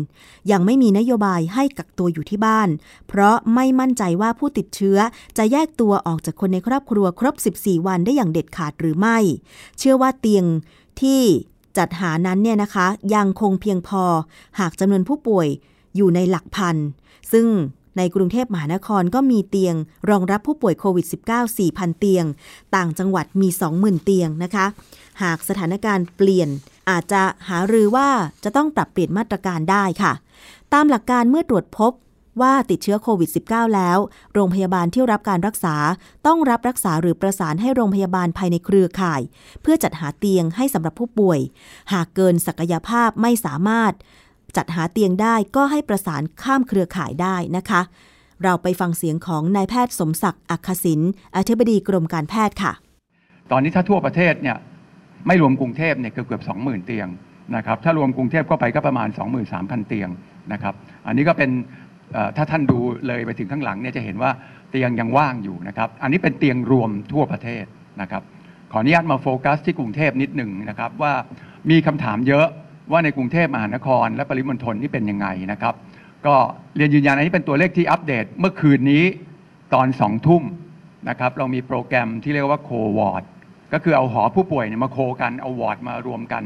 [0.50, 2.68] ยังไม่มีนโยบายให้กักตัวอยู่ที่บ้าน
[3.08, 4.98] เพราะไม่มั่นใจว่าผู้ติดเชื้อ
[5.38, 9.18] จะแยกตัวออกจากคนในครอบครัวครบ 14 วันได้อย่างเด็ดขาดหรือไม่
[9.78, 10.44] เชื่อว่าเตียง
[11.00, 11.22] ที่
[11.78, 14.04] จัดหานั้นเนี่ยนะคะ ยังคงเพียงพอ
[14.58, 15.48] หากจำนวนผู้ป่วย
[15.96, 16.76] อยู่ในหลักพัน
[17.32, 17.46] ซึ่ง
[17.98, 19.74] ในกรุงเทพมหานครก็มีเตียง
[20.10, 22.24] รองรับผู้ป่วยโควิด -19 4,000 เตียง
[22.76, 24.66] ต่างจังหวัดมี 20,000 เตียงนะคะ
[25.22, 26.48] หากสถานการณ์เปลี่ยน
[26.90, 28.08] อาจจะหารือว่า
[28.44, 30.12] จะต้องปรับเปลี่ยนมาตรการได้ค่ะ
[30.72, 31.92] ตามหลักการเมื่อตรวจพบ
[32.42, 33.98] ว่าติดเชื้อโควิด -19 แล้ว
[34.34, 35.76] โรงพยาบาลที่รับการรักษา
[36.26, 39.20] ต้องรับรักษาหรือประสานให้โรงพยาบาลภายในเครือข่าย
[39.62, 41.40] เพื่อจัดหาเตียงให้สำหรับผู้ป่วย
[41.92, 43.92] หากเกินศักยภาพไม่สามารถ
[44.56, 47.80] จัดหาเตียงได้ก็ให้ประสานข้ามเครือข่ายได้นะคะ
[48.42, 51.00] เราไปฟังเสียงของนายแพทย์สมศักดิ์อักษิน
[51.36, 52.72] อธิบดีกรมการแพทย์ค่ะ
[53.50, 54.56] ตอนนี้ถ้าทั่วประเทศเนี่ย
[55.26, 57.08] ไม่รวมกรุงเทพเนี่ยเกือบเกือบสองหมื่นเตียง
[57.56, 59.08] นะครับถ้ารวมกรุงเทพก็ไปก็ประมาณ
[59.48, 60.08] 23,000 เตียง
[60.52, 60.74] นะครับ
[61.06, 61.50] อันนี้ก็เป็น
[62.36, 64.30] ถ้าท่านดูเลยไปถึงข้างหลังเนี่ยจะเห็นว่า
[64.70, 67.64] เตียงยังว่างอยู่นะครับอันนี้เป็นเตียงรวมทั่วประเทศ
[68.00, 68.22] นะครับ
[68.72, 71.12] ขออนุญาตมาโฟกัสที่กรุงเทพนิดหนึ่งนะครับว่า
[71.70, 72.46] มีคำถามเยอะ
[72.90, 75.74] ว่าในกรุงเทพมหานคร และปริมณฑลนี่เป็นยังไงนะครับ
[76.26, 76.34] ก็
[76.76, 79.04] เรียนยืนยันอันนี้เป็นตัวเลขที่อัปเดตเมื่อคืนนี้
[79.74, 80.42] ตอนสองทุ่ม
[81.08, 83.22] นะครับเรามีโปรแกรมที่เรียกว่า Co-ward
[83.72, 86.42] ก็คือเอาหอผู้ป่วยเนี่ยมา co กันเอาวอร์ดมารวมกัน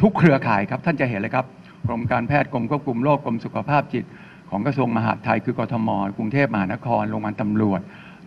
[0.00, 1.46] ทุกเครือข่ายครับท่านจะเห็นเลยครับ
[1.88, 4.04] กรมการแพทย์กรมควบคุมโรคกรมสุขภาพจิต
[4.50, 7.80] ของกระทรวงมหาดไทยคือกทมกรุงเทพมหานครโรงพยาบาลตำรวจ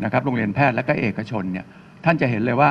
[0.04, 1.66] นะครับโรงเรียนแพทย์และก็เอกชนเนี่ย
[2.06, 2.70] ท่านจะเห็นเลยว่า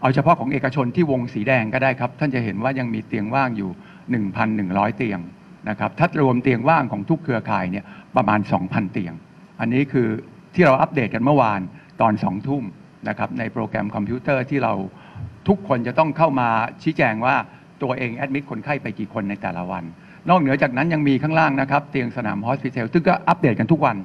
[0.00, 3.70] เอาเฉพาะของเอกชนที่วงสีแดงก็ได้ครับ ท่านจะเห็นว่ายังมีเตียงว่างอยู่
[4.32, 5.20] 1,100 เตียง
[5.68, 7.84] นะครับถ้ารวมเตียงว่างของทุกเครือข่ายเนี่ย
[8.16, 9.14] ประมาณ 2,000 เตียง
[9.60, 10.08] อันนี้คือ
[10.54, 11.60] ที่เราอัปเดตกันเมื่อวาน
[12.00, 12.64] ตอน2ทุ่ม
[13.08, 14.72] นะครับในโปรแกรมคอมพิวเตอร์ที่เรา
[15.48, 16.48] ทุกคนจะต้องเข้ามา
[16.82, 17.36] ชี้แจงว่า
[17.82, 19.84] ตัวเอง admit คนไข้ไปกี่คนในแต่ละวัน
[20.28, 23.96] นอกเหนือจากนั้นยังมีข้างล่างนะครับ เตียงสนาม hospitel ซึ่งก็อัปเดตกันทุกวัน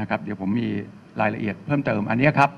[0.00, 0.68] นะครับ เดี๋ยวผมมี
[1.20, 2.50] รายละเอียดเพิ่มเติมอันนี้ครับ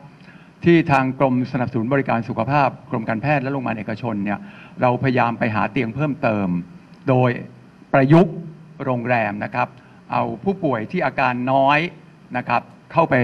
[0.65, 4.39] ที่ทางกรมสนับสนุนบริการสุขภาพ กรมการแพทย์และโรงพยาบาลเอกชนเนี่ย
[4.83, 6.49] เราพยายามไปหาเตียงเพิ่มเติม
[7.09, 7.31] โดย
[7.93, 8.35] ประยุกต์
[8.85, 9.69] โรงแรมนะครับ
[10.13, 11.79] เอาผู้ป่วยที่อาการน้อย
[12.37, 13.15] นะครับ เข้าไป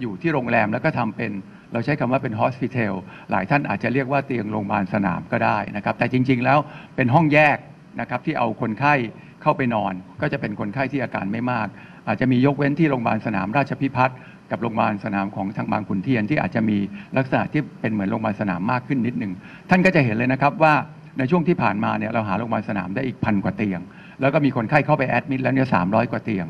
[0.00, 1.32] อยู่ที่โรงแรมแล้วก็ทำเป็น
[1.72, 2.94] เราใช้คำว่าเป็นฮอสพิทอล
[3.30, 6.58] หลายท่านอาจจะเรียกว่าเตียงโรงพยาบาลสนามก็ได้นะครับ แต่จริง ๆ แล้ว
[6.96, 7.58] เป็นห้องแยก
[8.00, 8.94] นะครับที่เอาคนไข้
[9.42, 11.68] เข้าไปนอน ก็จะเป็นคนไข้ที่อาการไม่มาก
[12.08, 14.18] อาจจะมียกเว้นที่โรงพยาบาลสนามราชพิพัฒน์
[14.50, 16.78] กับโรงพยาบาลสนามของทางบางขุนเทียนที่อาจจะมี
[17.16, 19.32] ลักษณะที่เป็นเหมือนโรงพยาบาลสนามมากขึ้นนิดหนึ่ง
[19.70, 20.74] ท่านก็จะเห็นเลยนะครับว่า
[21.20, 23.80] ในช่วงที่ผ่านมาเนี่ยเราหาโรงพยาบาลสนามได้อีกพันกว่าเตียง
[24.20, 26.46] แล้วก็มีคนไข้เข้าไปแอดมิดแล้วเนี่ยสามกว่าเตียง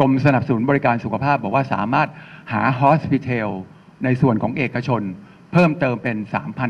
[0.00, 2.08] กรมสนับสนุนบริการสุขภาพบอกว่าสามารถ
[2.52, 3.50] หาฮอสพิทอล
[4.04, 5.02] ในส่วนของเอกชน
[5.52, 6.16] เพิ่มเติมเป็น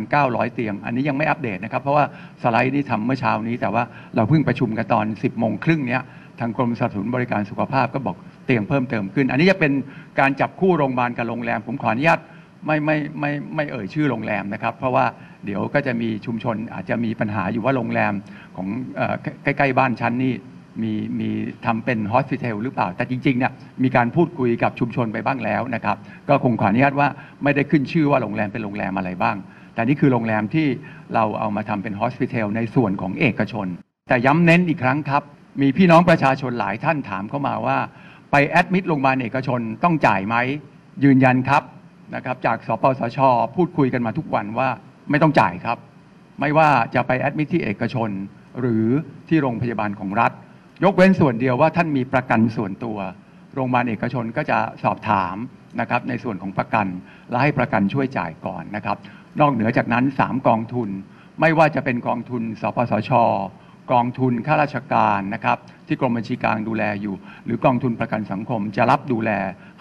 [0.00, 2.04] 3,900 เตียง อันนี้ยังไม่อัปเดตนะครับ เพราะว่า
[2.42, 3.82] สไลด์นี้ทำเมื่อเช้านี้แต่ว่า
[4.16, 6.02] เราเพิ่งประชุมกันตอน 10โมงครึ่งเนี้ย
[6.40, 9.72] ทางกรมสนับสนุนบริการสุขภาพก็บอกเตียงเพิ่มเติมขึ้น อันนี้จะเป็น
[10.20, 12.20] การจับคู่โรงพยาบาลกับโรงแรมผมขออนุญาต
[12.66, 15.04] ไม่ไม่ไม่ไม่เอ่ยชื่อโรงแรมนะครับ เพราะว่า
[15.44, 18.12] เดี๋ยวก็จะมีชุมชนอาจจะมีปัญหาอยู่ว่าโรงแรม
[18.56, 20.34] ของเอ่อใกล้ๆบ้านชั้นนี่
[20.82, 21.28] มีมี
[21.66, 25.96] ทำเป็นฮอสพิทอลหรือเปล่า แต่จริงๆเนี่ยมีการพูดคุยกับชุมชนไปบ้างแล้วนะครับ
[26.28, 27.08] ก็คงขออนุญาตว่า
[27.42, 29.36] ไม่ได้ขึ้นชื่อว่าโรงแรมเป็นโรงแรมอะไรบ้าง
[29.74, 30.66] แต่นี่คือโรงแรมที่
[31.14, 33.66] เราเอามาทำเป็นฮอสพิทอลในส่วนของเอกชน
[34.08, 35.22] แต่ย้ำเน้นอีกครั้งครับ
[35.62, 37.78] มีพี่น้องประชาชนหลายท่านถามเข้ามาว่า
[38.30, 40.36] ไปแอดมิดโรงพยาบาลเอกชนต้องจ่ายไหม
[41.04, 41.62] ยืนยันครับ
[42.14, 43.18] นะครับจากสปสช
[43.56, 44.68] พูดคุยกันมาทุกวันว่า
[45.10, 45.78] ไม่ต้องจ่ายครับ
[46.40, 48.10] ไม่ว่าจะไปแอดมิดที่เอกชน
[48.60, 48.86] หรือ
[49.28, 50.32] ที่โรงพยาบาลของรัฐ
[50.84, 52.98] ยกเว้นส่วนเดียวว่าท่านมีประกันส่วนตัว
[53.54, 55.36] โรงพยาบาลเอกชนก็จะสอบถาม
[55.80, 56.86] นะครับในส่วนของประกัน
[57.30, 58.96] และให้ประกันช่วยจ่ายก่อนนะครับ
[59.40, 60.88] นอกเหนือจากนั้น 3 กองทุน
[61.40, 63.10] ไม่ว่าจะเป็นกองทุน สปสช
[63.92, 67.14] กองทุนข้าราชการนะครับที่กรมบัญชีกลางดูแลอยู่
[67.44, 69.30] หรือกองทุนประกันสังคมจะรับดูแล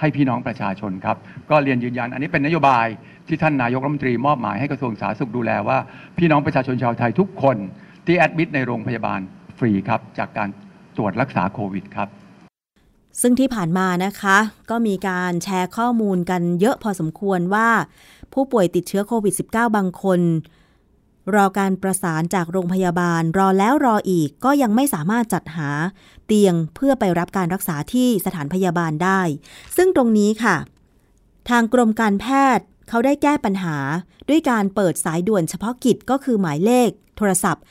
[0.04, 1.18] ให้พี่น้องประชาชนครับ
[1.50, 2.88] ก็เรียนยืนยัน อันนี้เป็นนโยบาย
[3.28, 5.78] ที่ท่านนายกรัฐมนตรีมอบหมายให้กระทรวงสาธารณสุขดูแลว่า
[6.18, 7.58] พี่น้องประชาชนชาวไทยทุกคน
[8.06, 9.20] ที่แอดมิดในโรงพยาบาล
[9.58, 10.50] ฟรีครับ จากการ
[10.98, 12.08] ตรวจรักษาโควิดครับ
[13.22, 14.38] ซึ่งที่ผ่านมานะคะ
[14.70, 17.70] ก็มีการแชร์ข้อมูลกันเยอะพอสมควรว่า
[18.34, 20.20] ผู้ป่วยติดเชื้อโควิด -19 บางคน
[21.36, 25.70] รอการประสานจากโรงพยาบาล รอแล้วรออีกก็ยังไม่สามารถจัดหา
[26.26, 29.22] เตียงเพื่อไปรับการรักษาที่สถานพยาบาลได้
[29.78, 30.56] ซึ่งตรงนี้ค่ะ
[31.50, 32.26] ทางกรมการแพ
[32.58, 33.78] ทย์เขาได้แก้ปัญหา
[34.30, 37.64] ด้วยการเปิดสายด่วนเฉพาะกิจก็คือหมายเลข โทรศัพท์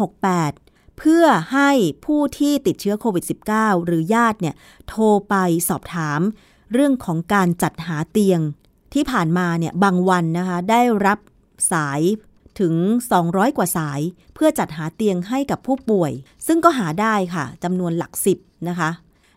[0.00, 1.70] 1668 เพื่อให้
[2.04, 4.54] ผู้ที่ติดเชื้อโควิด -19 หรือญาติเนี่ย
[4.88, 5.34] โทรไป
[5.68, 6.20] สอบถาม
[6.72, 8.40] เรื่องของการจัดหาเตียง
[8.94, 11.18] ที่ผ่านมาเนี่ยบางวันนะคะได้รับ
[11.72, 12.00] สาย
[12.60, 12.74] ถึง
[13.16, 14.00] 200 กว่าสาย
[14.34, 16.12] เพื่อจัดหาเตียงให้กับผู้ป่วย
[16.46, 18.38] ซึ่งก็หาได้ค่ะจำนวนหลักสิบ
[18.68, 18.90] นะคะ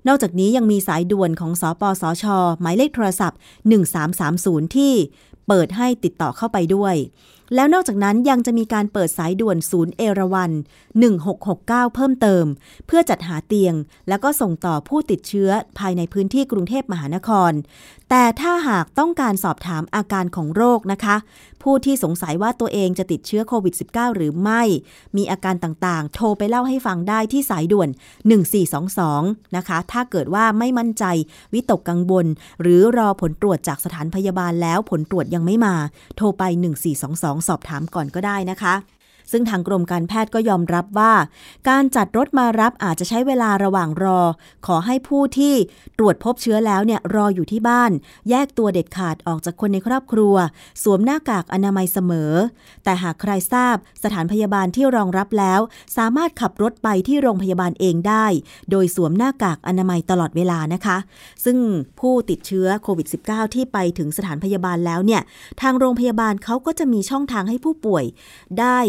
[0.08, 2.26] นอกจากนี้ยังมีสายด่วนของสอปสช
[2.62, 3.40] หมายเลขโทรศัพท์
[4.06, 4.94] 1330 ที่
[5.48, 6.96] เปิดให้ติดต่อเข้าไปด้วย
[7.56, 10.52] แล้วนอกจากนั้นยังจะมีการเปิดสายด่วนศูนย์เอราวัน
[11.24, 12.46] 1669 เพิ่มเติม
[12.88, 13.74] เพื่อจัดหาเตียง
[14.10, 15.50] แล้วก็ส่งต่อผู้ติดเชื้อ
[15.80, 17.52] ภายในพื้นที่กรุงเทพมหานคร
[18.10, 21.16] แต่ถ้าหากต้องการสอบถามอาการของโรคนะคะ
[21.64, 24.62] ผู้ที่สงสัยว่าตัวเองจะติดเชื้อโควิด -19 หรือไม่
[25.18, 27.90] มีอาการต่างๆ โทรไปเล่าให้ฟังได้ที่สายด่วน
[28.74, 31.06] 1422 นะคะ ถ้าเกิดว่าไม่มั่นใจ
[31.54, 32.26] วิตกกังวล
[32.62, 35.76] หรือรอผลตรวจจากสถานพยาบาลแล้วผลตรวจยังไม่มา
[36.18, 36.44] โทรไป
[36.96, 38.74] 1422 สอบถามก่อนก็ได้นะคะ
[39.32, 41.14] ซึ่งทางกรมการแพทย์ก็ยอมรับว่า
[41.70, 44.20] การจัดรถมารับอาจจะใช้เวลาระหว่างรอ
[44.68, 45.54] ขอให้ผู้ที่
[45.98, 47.92] ตรวจพบเชื้อแล้วเนี่ยรออยู่ที่บ้าน
[48.30, 50.36] แยกตัวเด็ดขาดออกจากคนในครอบครัว
[50.84, 52.34] สวมหน้ากากอนามัยเสมอ
[52.84, 55.60] แต่หากใครทราบสถานพยาบาลที่รองรับแล้ว
[55.98, 58.26] สามารถขับรถไปที่โรงพยาบาลเองได้
[58.72, 60.98] โดยสวมหน้ากากอนามัยตลอดเวลานะคะ
[61.46, 61.58] ซึ่ง
[62.00, 65.22] ผู้ติดเชื้อโควิด -19 ที่ไปถึงสถานพยาบาลแล้วเนี่ย
[65.62, 68.06] ทางโรงพยาบาลเขาก็จะมีช่องทางให้ผู้ป่วย
[68.60, 68.80] ได้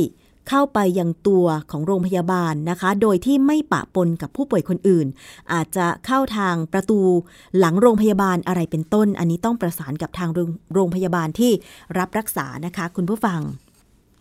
[0.48, 5.06] เข้าไปยังตัวของโรงพยาบาลนะคะ โดยที่ไม่ปะปนกับผู้ป่วยคนอื่น
[5.52, 7.00] อาจจะเข้าทางประตู
[7.58, 10.30] หลังโรงพยาบาลอะไรเป็นต้น อันนี้ต้องประสานกับทาง
[10.74, 11.52] โรงพยาบาลที่
[11.98, 13.42] รับรักษานะคะ คุณผู้ฟัง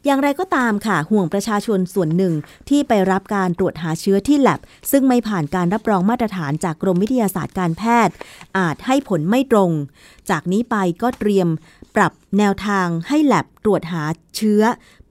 [0.07, 2.33] อย่างไรก็ตามค่ะ ห่วงประชาชนส่วนหนึ่ง
[2.69, 4.59] ที่ไปรับการตรวจหาเชื้อที่แลบ
[4.91, 8.13] ซึ่งไม่ผ่านการรับรองมาตรฐานจากกรมวิทยาศาสตร์การแพทย์
[8.57, 9.71] อาจให้ผลไม่ตรง
[10.29, 11.47] จากนี้ไปก็เตรียม
[11.95, 14.03] ปรับแนวทางให้แลบตรวจหา
[14.35, 14.61] เชื้อ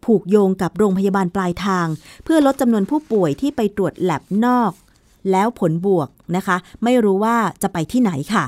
[0.05, 1.87] ผูกโยงกับโรงพยาบาลปลายทาง
[2.25, 4.73] เพื่อลดจำนวนผู้ป่วยที่ไปตรวจแลบนอก
[5.31, 8.45] แล้วผลบวกนะคะ ไม่รู้ว่าจะไปที่ไหนค่ะ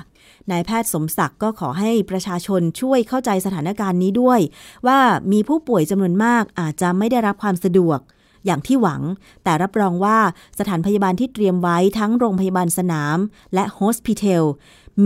[0.51, 4.41] นายแพทย์สมศักดิ์ก็ขอให้ประชาชนช่วยเข้าใจสถานการณ์นี้ด้วย
[4.87, 4.99] ว่า
[5.33, 7.99] มีผู้ป่วยจำนวนมากอาจจะไม่ได้รับความสะดวก
[8.47, 9.03] อย่างที่หวัง
[9.45, 10.19] แต่รับรองว่า
[10.59, 13.19] สถานพยาบาลที่เตรียมไว้ทั้งโรงพยาบาลสนาม
[13.55, 14.45] และโฮสพิทล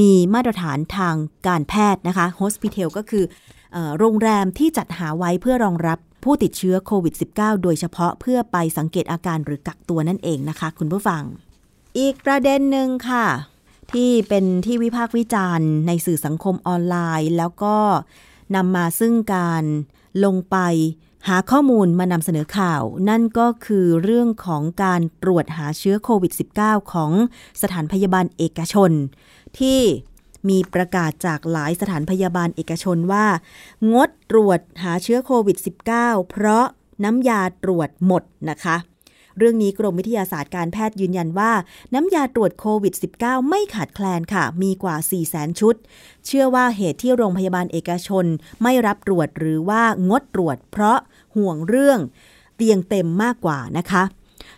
[0.01, 1.15] มีมาตรฐานทาง
[1.47, 3.25] การแพทย์นะคะโฮสพิทลก็คือ
[3.99, 11.23] โรงแรมที่จัดหาไว้เพื่อรองรับ ผู้ติดเชื้อโควิด -19 โดยเฉพาะเพื่อไปสังเกตอาการหรือกักตัวนั่นเองนะคะ คุณผู้ฟัง
[11.99, 13.27] อีกประเด็นหนึ่งค่ะ
[13.93, 17.77] ที่เป็นที่วิพากษ์วิจารณ์ ในสื่อสังคมออนไลน์ แล้วก็
[18.57, 19.65] นำมาซึ่งการ
[20.25, 20.57] ลงไป
[21.29, 27.11] หาข้อมูลมานำเสนอข่าว นั่นก็คือเรื่องของการตรวจหาเชื้อโควิด -19 ของ
[27.63, 28.91] สถานพยาบาลเอกชน
[29.59, 29.81] ที่
[30.49, 33.27] มีประกาศจากหลายสถานพยาบาลเอกชนว่า
[33.93, 35.57] งดตรวจหาเชื้อโควิด
[35.93, 36.65] -19 เพราะ
[37.05, 38.77] น้ำยาตรวจหมดนะคะ
[39.39, 41.53] เรื่องนี้กรมวิทยาศาสตร์การแพทย์ยืนยันว่า
[41.95, 45.75] น้ำยาตรวจโควิด -19 ไม่ขาดแคลนค่ะ มีกว่า 4 0 0 0 0 0ชุด
[46.27, 48.25] เชื่อว่าเหตุที่โรงพยาบาลเอกชน
[48.63, 50.99] ไม่รับตรวจหรือว่างดตรวจ เพราะ
[51.37, 51.99] ห่วงเรื่อง
[52.57, 54.03] เตียงเต็มมากกว่านะคะ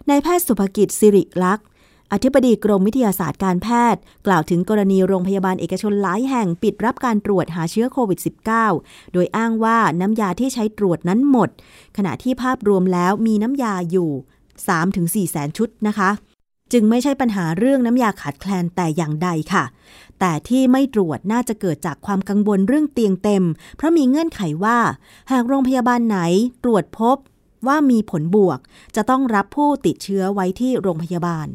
[0.08, 1.66] นายแพทย์สุภกิจสิริลักษณ์
[2.12, 8.18] อธิบดีกรมวิทยาศาสตร์การแพทย์ กล่าวถึงกรณีโรงพยาบาลเอกชนหลายแห่งปิดรับการตรวจหาเชื้อโควิด
[8.66, 11.48] -19 โดยอ้างว่าน้ำยาที่ใช้ตรวจนั้นหมด
[11.96, 14.10] ขณะที่ภาพรวมแล้วมีน้ำยาอยู่
[15.26, 16.10] 3-4 แสนชุดนะคะ
[16.72, 19.64] จึงไม่ใช่ปัญหาเรื่องน้ำยาขาดแคลนแต่อย่างใดค่ะ
[20.20, 23.44] แต่ที่ไม่ตรวจน่าจะเกิดจากความกังวลเรื่องเตียงเต็ม
[23.76, 24.78] เพราะมีเงื่อนไขว่า
[25.32, 26.18] หากโรงพยาบาลไหน
[26.64, 27.16] ตรวจพบ
[27.66, 28.58] ว่ามีผลบวก
[28.96, 31.46] จะต้องรับผู้ติดเชื้อไว้ที่โรงพยาบาล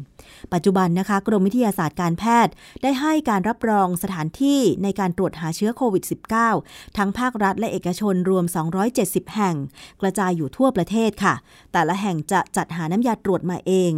[0.52, 6.04] ปัจจุบันนะคะ กรมวิทยาศาสตร์การแพทย์ ได้ให้การรับรองสถานที่ในการตรวจหาเชื้อโควิด
[6.50, 8.44] -19 ทั้งภาครัฐและเอกชนรวม
[8.90, 9.56] 270 แห่ง
[10.00, 11.34] กระจายอยู่ทั่วประเทศค่ะ
[11.72, 13.92] แต่ละแห่งจะจัดหาน้ำยาตรวจมาเอง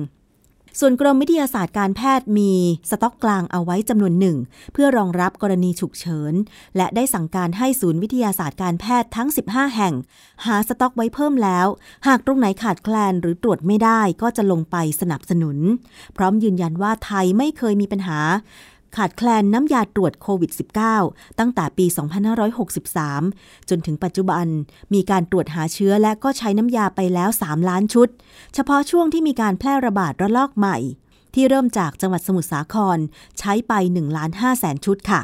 [0.78, 2.52] ส่วนกรมวิทยาศาสตร์การแพทย์มี
[2.90, 4.37] สต็อกกลางเอาไว้จำนวนหนึ่ง
[4.72, 6.35] เพื่อรองรับกรณีฉุกเฉิน
[6.76, 9.94] และได้สั่งการให้ศูนย์วิทยาศาสตร์การแพทย์ทั้ง 15 แห่ง
[10.46, 11.66] หาสต็อกไว้เพิ่มแล้ว
[12.06, 15.59] หากตรงไหนขาดแคลนหรือตรวจไม่ได้ก็จะลงไปสนับสนุน
[16.16, 18.18] พร้อมยืนยันว่าไทยไม่เคยมีปัญหา
[18.96, 20.50] ขาดแคลนน้ำยาตรวจโควิด
[20.94, 21.87] -19 ตั้งแต่ปี
[22.76, 24.46] 2563 จนถึงปัจจุบัน
[24.94, 28.09] มีการตรวจหาเชื้อและก็ใช้น้ำยาไปแล้ว 3 ล้านชุด
[28.55, 30.76] เฉพาะช่วงที่มีการแพร่ระบาดระลอกใหม่
[31.35, 32.98] ที่เริ่มจากจังหวัดสมุทรสาคร
[33.38, 35.22] ใช้ไป1ล้าน5แสนชุดค่ะ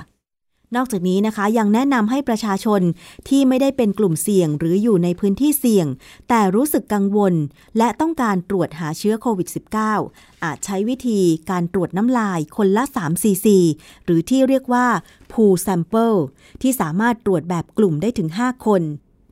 [0.74, 2.80] นอกจากนี้นะคะยังแนะนำให้ประชาชน
[3.28, 5.86] ที่ไม่ได้เป็นกลุ่มเสี่ยงหรืออยู่ในพื้นที่เสี่ยง
[6.28, 7.34] แต่รู้สึกกังวล
[7.78, 9.48] และต้องการตรวจหาเชื้อโควิด
[9.94, 13.46] -19 อาจใช้วิธีการตรวจน้ำลายคนละ3 cc
[14.04, 14.86] หรือที่เรียกว่า
[15.32, 16.18] pool sample
[16.62, 18.82] ที่สามารถตรวจแบบกลุ่มได้ถึง 5 คน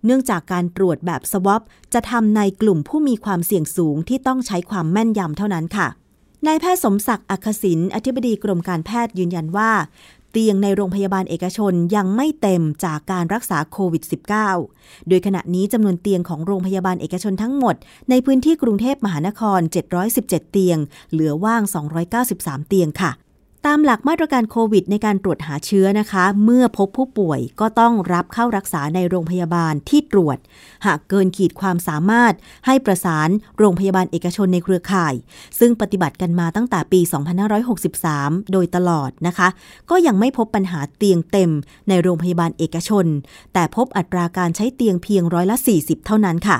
[0.04, 1.62] เนื่องจากการตรวจแบบ swab
[1.94, 5.88] จะทำในกลุ่มผู้มีความเสี่ยงสูงที่ต้องใช้ความแม่นยำเท่านั้นค่ะ
[6.46, 9.70] นายแพทย์สมศักดิ์อักษินอธิบดีกรมการแพทย์ยืนยันว่า
[10.36, 14.02] เตียงในโรงพยาบาลเอกชนยังไม่เต็มจากการรักษาโควิด
[14.54, 17.74] -19 โดยขณะนี้จำนวนเตียงของโรงพยาบาลเอกชนทั้งหมด
[18.10, 19.60] ในพื้นที่กรุงเทพมหานคร
[20.06, 20.78] 717 เตียง
[21.10, 21.62] เหลือว่าง
[22.16, 23.10] 293 เตียงค่ะ
[23.68, 30.38] ตามหลักมาตรการโควิดในการตรวจหาเชื้อนะคะ เมื่อพบผู้ป่วยก็ต้องรับเข้ารักษาในโรงพยาบาลที่ตรวจ
[30.86, 32.34] หากเกินขีดความสามารถ
[32.66, 35.14] ให้ประสานโรงพยาบาลเอกชนในเครือข่าย
[35.58, 37.00] ซึ่งปฏิบัติกันมาตั้งแต่ปี
[37.76, 39.48] 2563 โดยตลอดนะคะ
[39.90, 41.50] ก็ยังไม่พบปัญหาเตียงเต็ม
[41.88, 43.06] ในโรงพยาบาลเอกชน
[43.52, 46.58] แต่พบอัตราการใช้เตียงเพียงร้อยละ 40 เท่านั้นค่ะ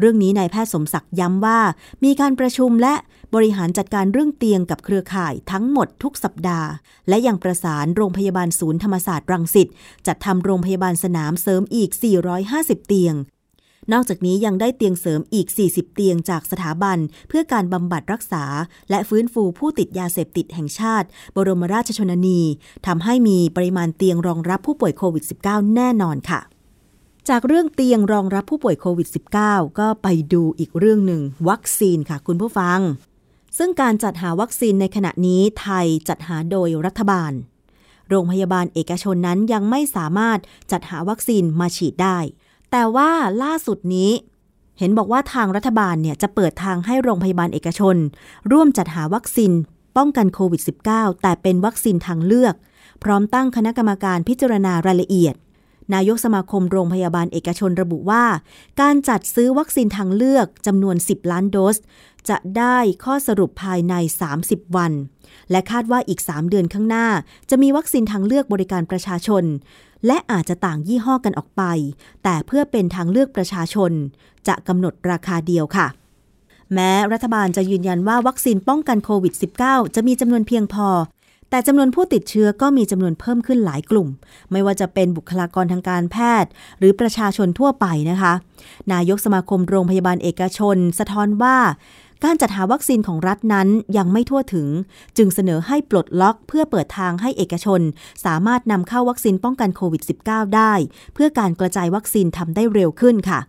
[0.00, 1.58] เรื่องนี้นายแพทย์สมศักดิ์ย้ำว่า
[2.04, 2.94] มีการประชุมและ
[3.36, 6.68] บริหารจัดการเรื่องเตียงกับเครือข่ายทั้งหมดทุกสัปดาห์
[7.08, 9.68] และยังประสานโรงพยาบาลศูนย์ธรรมศาสตร์รังสิต
[10.06, 11.90] จัดทำโรงพยาบาลสนามเสริมอีก
[12.38, 13.14] 450 เตียง
[13.92, 18.44] นอกจากนี้ยังได้เตียงเสริมอีก 40 เตียงจากสถาบัน เพื่อการบำบัดรักษา
[18.90, 22.40] และฟื้นฟูผู้ติดยาเสพติดแห่งชาติ บรมราชชนนี
[22.86, 26.40] ทำให้มีปริมาณเตียงรองรับผู้ป่วยโควิด -19 แน่นอนค่ะ
[27.28, 29.08] จากเรื่องเตียงรองรับผู้ป่วยโควิด
[29.42, 32.80] -19 ก็ไปดูอีกเรื่องหนึ่งวัคซีนค่ะคุณผู้ฟัง
[33.58, 37.32] ซึ่งการจัดหาวัคซีนในขณะนี้ไทยจัดหาโดยรัฐบาล
[38.08, 40.38] โรงพยาบาลเอกชนนั้นยังไม่สามารถ
[40.72, 42.18] จัดหาวัคซีนมาฉีดได้
[42.70, 43.10] แต่ว่า
[43.42, 44.10] ล่าสุดนี้
[44.78, 47.96] เห็นบอกว่าทางรัฐบาลเนี่ยจะเปิดทางให้โรงพยาบาลเอกชน
[48.52, 49.52] ร่วมจัดหาวัคซีน
[49.96, 52.54] ป้องกันโควิด -19 แต่เป็นวัคซีนทางเลือก
[53.02, 55.34] พร้อมตั้งคณะกรรมการพิจารณารายละเอียด
[55.94, 58.24] นายกสมาคมโรงพยาบาลเอกชนระบุว่า
[58.80, 61.76] การจัดซื้อวัคซีนทางเลือกจำนวน 10 ล้านโดส
[62.28, 63.94] จะได้ข้อสรุปภายใน
[64.34, 64.92] 30 วัน
[65.50, 67.06] และคาดว่าอีก 3 เดือนข้างหน้า
[67.50, 69.44] จะมีวัคซีนทางเลือกบริการประชาชน
[70.06, 71.62] และอาจจะต่างยี่ห้อกันออกไป
[72.24, 73.92] แต่เพื่อเป็นทางเลือกประชาชน
[74.48, 75.86] จะกำหนดราคาเดียวค่ะ
[76.74, 80.88] แม้รัฐบาลจะยืนยันว่าวัคซีนป้องกันโควิด -19 จะมีจำนวนเพียงพอ
[81.50, 84.08] แต่จำนวนผู้ติดเชื้อก็มีจำนวนเพิ่มขึ้นหลายกลุ่ม
[84.52, 88.32] ไม่ว่าจะเป็นบุคลากรทางการแพทย์ หรือประชาชนทั่วไปนะคะ
[88.92, 91.56] นายกสมาคมโรงพยาบาลเอกชน สะท้อนว่า
[92.24, 94.68] การจัดหาวัคซีนของรัฐนั้นยังไม่ทั่วถึง
[95.16, 97.80] จึงเสนอให้ปลดล็อกเพื่อเปิดทางให้เอกชน
[98.24, 100.72] สามารถนำเข้าวัคซีนป้องกันโควิด -19 ได้
[101.14, 103.40] เพื่อการกระจายวัคซีนทำได้เร็วขึ้นค่ะ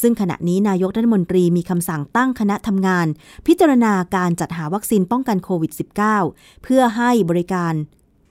[0.00, 3.06] ซึ่งขณะนี้นายกรัฐมนตรีมีคำสั่งตั้งคณะทำงาน
[3.46, 5.72] พิจารณาการจัดหาวัคซีนป้องกันโควิด
[6.18, 7.74] -19 เพื่อให้บริการ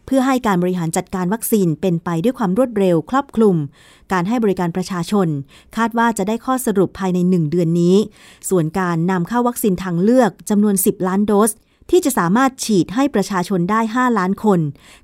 [0.05, 3.55] เพื่อให้การบริหารจัดการวัคซีนเป็นไปด้วยความรวดเร็วครอบคลุม
[4.11, 5.27] การให้บริการประชาชน
[5.77, 7.95] คาดว่าจะได้ข้อสรุปภายใน 1 เดือนนี้
[8.49, 11.51] ส่วนการนำเข้าวัคซีนทางเลือกจำนวน 10 ล้านโดส
[11.91, 14.59] ที่จะสามารถฉีดให้ประชาชนได้ 5 ล้านคน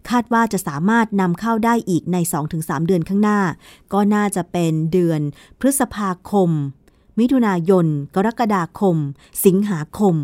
[0.09, 2.17] คาดว่าจะสามารถนำเข้าได้อีกใน
[2.51, 3.39] 2-3 เดือนข้างหน้า
[3.93, 5.21] ก็น่าจะเป็นเดือน
[5.59, 6.49] พฤษภาคม
[7.19, 7.85] มิถุนายน
[8.15, 8.95] กรกฎาคม
[9.45, 10.15] สิงหาคม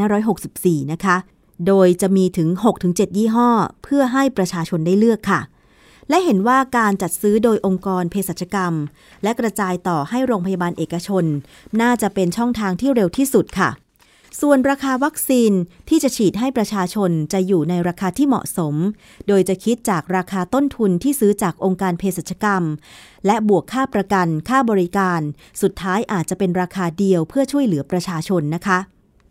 [0.00, 1.16] 2564 นะคะ
[1.66, 2.48] โดยจะมีถึง
[2.82, 3.50] 6-7 ยี่ห้อ
[3.82, 5.40] เพื่อให้ประชาชนได้เลือกค่ะ
[6.08, 8.74] และเห็นว่าการจัดซื้อโดยองค์กรเภสัชกรรม
[9.22, 11.24] และกระจายต่อให้โรงพยาบาลเอกชน
[11.80, 13.70] น่าจะเป็นช่องทางที่เร็วที่สุดค่ะ
[14.40, 15.52] ส่วนราคาวัคซีน
[15.88, 18.74] ที่จะฉีดให้ประชาชนจะอยู่ในราคาที่เหมาะสม
[19.28, 22.62] โดยจะคิดจากราคาต้นทุนที่ซื้อจากองค์การเภสัชกรรม
[23.26, 25.20] และบวกค่าประกัน ค่าบริการ
[25.62, 28.78] สุดท้ายอาจจะเป็นราคาเดียวเพื่อช่วยเหลือประชาชนนะคะ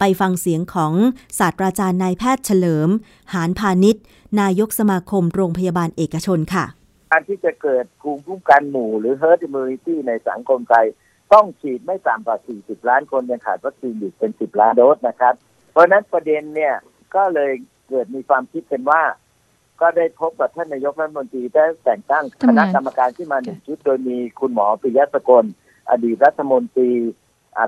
[0.03, 0.93] ไปฟังเสียงของ
[1.39, 2.89] ศาสตราจารย์นายแพทย์เฉลิม
[3.33, 4.03] หานพาณิชย์
[4.41, 6.65] นายกสมาคมโรงพยาบาลเอกชนค่ะ
[7.11, 10.85] การที่จะเกิดภูมิคุ้มกันหมู่หรือ herd immunity ในสังคมไทย
[11.33, 15.33] ต้องฉีดไม่ต่ำกว่า 40 ล้านคนยังขาดวัคซีนอยู่เป็น 10 ล้านโดสนะครับ
[15.71, 16.75] เพราะนั้นประเด็นเนี่ย
[17.15, 17.51] ก็เลย
[17.89, 19.01] เกิดมีความคิดเป็นว่า
[19.81, 25.45] ก็ได้พบกับท่านนายกรัฐมนตรีได้แต่งตั้งคณะกรรมการขึ้นมาหนึ่งชุดโดยมีคุณหมอปิยะสกล
[25.89, 26.91] อดีตรัฐมนตรี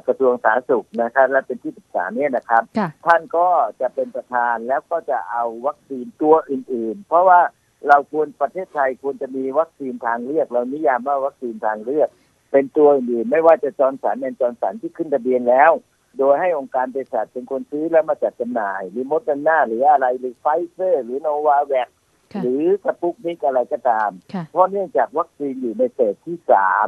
[0.08, 3.48] กระทรวงสาธารณสุขนะครับ และเป็นที่ปรึกษาเนี่ยนะครับค่ะท่านก็
[3.82, 7.40] จะเป็นประธานแล้วก็จะเอาวัคซีนตัวอื่น ๆ เพราะว่า
[7.88, 12.10] เราควรประเทศไทยควรจะมีวัคซีนทางเลือก เรานิยามว่าวัคซีนทางเลือก
[12.52, 15.72] เป็นตัวอื่นๆไม่ว่าจะ Johnson & Johnson ที่ขึ้นทะเบียนแล้ว
[16.20, 21.90] โดยให้องค์การเภสัชเป็นคนซื้อแล้วมาจัดจำหน่ายหรือมดกันหน้าหรืออะไรหรือไฟเซอร์ หรือโนวาแวค
[22.34, 26.88] ค่ะหรือสปุกนิกอะไรก็ตามค่ะเพราะเนื่องจากวัคซีนอยู่ในเฟสที่สาม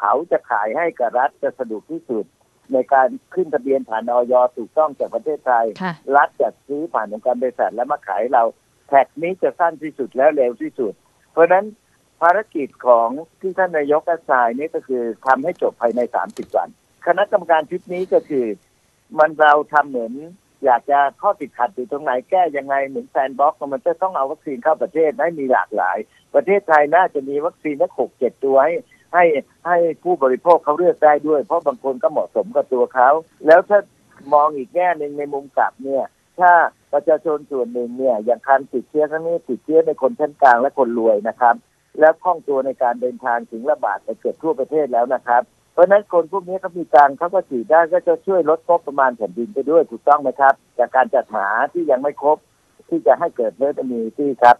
[0.00, 2.24] เขาจะขายให้กับรัฐจะสะดวกที่สุด
[2.72, 8.44] ในการขึ้นทะเบียนผ่านออยถูกต้องจากประเทศไทย ค่ะ รัฐจัดซื้อผ่านองค์การบริษัทแล้วมาขายเรา
[8.88, 10.92] แท็กนี้จะสั้นที่สุดแล้วเร็วที่สุด
[11.32, 11.64] เพราะฉะนั้น
[12.22, 13.08] ภารกิจของ
[13.40, 16.68] ที่ท่านนายกอาสายนี่ก็คือทำให้จบภายใน 30 วัน
[17.06, 18.46] คณะกรรมการชุดนี้ก็คือ
[19.18, 20.12] มันเราทำเหมือน
[20.64, 25.98] อยากจะข้อติดขัดอยู่ตรงไหนแก้ยังไงเหมือน sandbox มันจะต้องเอาวัคซีนเข้าประเทศให้มีหลากหลาย
[26.34, 28.74] ประเทศไทยน่าจะมีวัคซีนสักหกเจ็ดตัวให้
[29.16, 29.26] ให้
[29.66, 33.08] ให้ผู้บริโภคเขาเลือกได้ด้วย เพราะบางคนก็เหมาะสมกับตัวเขา
[33.46, 33.80] แล้วถ้า
[34.34, 36.04] มองอีกแง่หนึ่งในมุมกลับเนี่ย
[36.38, 36.52] ถ้า
[36.92, 41.54] ประชาชนส่วนหนึ่งเนี่ย อย่างการติดเชื้อครั้งนี้ติดเชื้อในคนชั้นกลางและคนรวยนะครับ
[42.00, 52.38] แล้วคล่องตัวในการเดินทางถึงระบาดไปเกือบทั่วประเทศแล้วนะครับ เพราะฉะนั้นคนพวกนี้เขามีตังค์เขาก็ฉีดได้ก็จะช่วยลดงบประมาณแผ่นดินไปด้วยถูกต้องไหมครับ จากการจัดหาที่ยังไม่ครบ
[52.88, 54.56] ที่จะให้เกิดเนื้อมีที่ครับ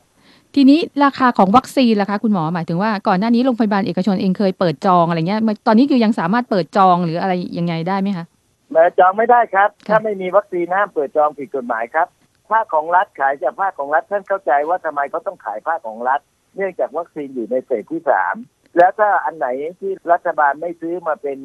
[0.55, 8.27] ทีนี้ราคาของวัคซีนล่ะคะคุณหมอหมายถึงว่าก่อนหน้านี้โรงพยาบาลเอกชนเองเคยเปิดจองอะไรเงี้ยตอนนี้คือยังสามารถเปิดจองหรืออะไรยังไงได้ไหมคะ
[8.73, 12.07] แม้จองไม่ได้ครับ ถ้าไม่มีวัคซีนห้ามเปิดจองผิดกฎหมายครับ
[12.51, 16.21] ภาคของรัฐขายจากภาคของรัฐท่านเข้าใจว่าทำไมเขาต้องขายภาคของรัฐ
[16.57, 18.35] เนื่องจากวัคซีนอยู่ในเฟสที่สาม
[18.77, 19.49] แล้วถ้าอันไหน
[19.81, 21.39] ที่รัฐบาลไม่ซื้อมาเป็น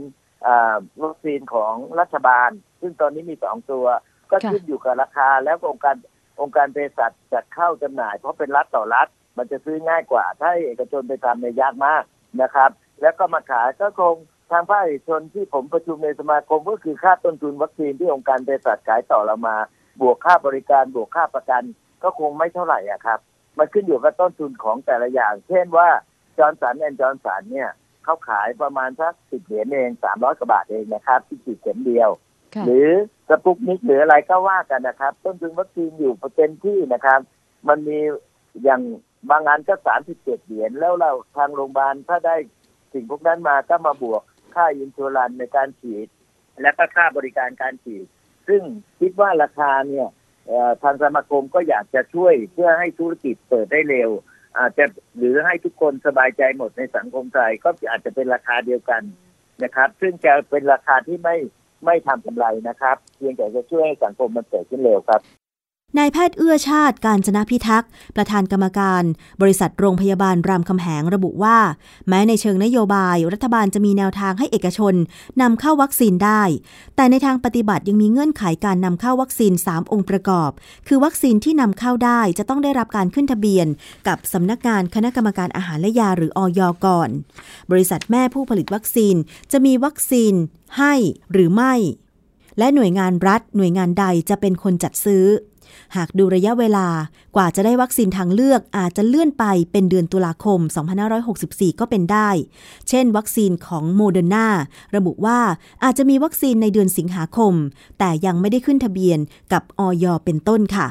[1.03, 2.49] วัคซีนของรัฐบาล
[2.81, 3.85] ซึ่งตอนนี้มีสองตัว
[4.31, 5.95] ก็ขึ้นอยู่กับราคาแล้วองค์การ
[6.41, 12.03] องค์การเภสัชจัดเข้าจำหน่าย เพราะเป็นรัฐต่อรัฐ มันจะซื้อง่ายกว่า ถ้าเอกชนไปทำในยยากมาก
[12.41, 12.69] นะครับ
[13.01, 14.15] แล้วก็มาขายก็คง
[14.51, 19.55] ทางภาคเอกชนที่ผมประชุมในสมาคมก็คือค่าต้นทุนวัคซีนที่องค์การเภสัชขายต่อเรามา
[20.01, 21.63] บวกค่าบริการบวกค่าประกัน
[22.03, 23.19] ก็คงไม่เท่าไหร่อะครับ
[23.57, 25.89] มันขึ้นอยู่กับต้นทุนของแต่ละอย่าง เช่นว่า
[26.37, 27.69] Johnson & Johnson เนี่ย
[28.03, 32.09] เขาขายประมาณสักสิบเหรียญเองสามร้อยกว่าบาทเองนะครับที่ฉีดเข็มเดียว
[32.65, 32.87] หรือ
[33.29, 37.19] Sputnik หรืออะไรก็ว่ากันนะครับ ต้นทุนวัคซีนอยู่เต็มที่นะครับ
[37.67, 37.99] มันมี
[38.63, 38.81] อย่าง
[39.29, 42.35] บางอันก็สามสิบเจ็ดเหรียญแล้วเราทางโรงพยาบาลถ้าได้
[42.93, 44.21] สิ่งพวกนั้นมาก็มาบวก
[44.55, 46.07] ค่า insurance ในการฉีด
[46.61, 48.05] และก็ค่าบริการการฉีด
[48.47, 48.61] ซึ่ง
[48.99, 50.07] คิดว่าราคาเนี่ย
[50.83, 54.09] ทางสมาคมก็อยากจะช่วยเพื่อให้ธุรกิจเปิดได้เร็ว
[54.57, 54.85] อาจจะ
[55.17, 59.01] หรือให้ทุกคนสบายใจหมดในสังคมไทยก็อาจจะเป็นราคาเดียวกัน
[59.63, 61.37] นะครับ ซึ่งจะเป็นราคาที่ไม่
[61.85, 65.21] ไม่ทำกำไรนะครับ เพียงแต่จะช่วยให้สังคมมันเกิดขึ้นเร็วครับ
[65.97, 69.03] นายแพทย์เอื้อชาติการจนะพิทักษ์ ประธานกรรมการ
[69.41, 71.57] บริษัทโรงพยาบาลรามคำแหงระบุว่า
[72.07, 74.93] แม้ในเชิงนโยบาย รัฐบาลจะมีแนวทางให้เอกชน
[75.41, 76.43] นำเข้าวัคซีนได้
[76.95, 80.51] แต่ในทางปฏิบัติยังมีเงื่อนไขการนำเข้าวัคซีน 3 องค์ประกอบ
[80.87, 83.67] คือวัคซีนที่นำเข้าได้จะต้องได้รับการขึ้นทะเบียน
[84.07, 87.09] กับสำนักงานคณะกรรมการอาหารและยาหรืออยก่อน
[87.71, 89.15] บริษัทแม่ผู้ผลิตวัคซีน
[89.51, 90.33] จะมีวัคซีน
[90.77, 90.93] ให้
[91.31, 91.75] หรือไม่
[92.57, 95.25] และหน่วยงานรัฐ หน่วยงานใดจะเป็นคนจัดซื้อ
[95.95, 96.87] หากดูระยะเวลา
[97.35, 100.59] กว่าจะได้วัคซีนทางเลือกอาจจะเลื่อนไปเป็นเดือนตุลาคม
[101.19, 102.29] 2564 ก็เป็นได้
[102.89, 104.47] เช่น วัคซีนของโมเดอร์นา
[104.95, 105.39] ระบุว่า
[105.83, 107.53] อาจจะมีวัคซีนในเดือนสิงหาคม
[107.99, 109.19] แต่ยังไม่ได้ขึ้นทะเบียน
[109.53, 110.87] กับอย.เป็นต้นค่ะ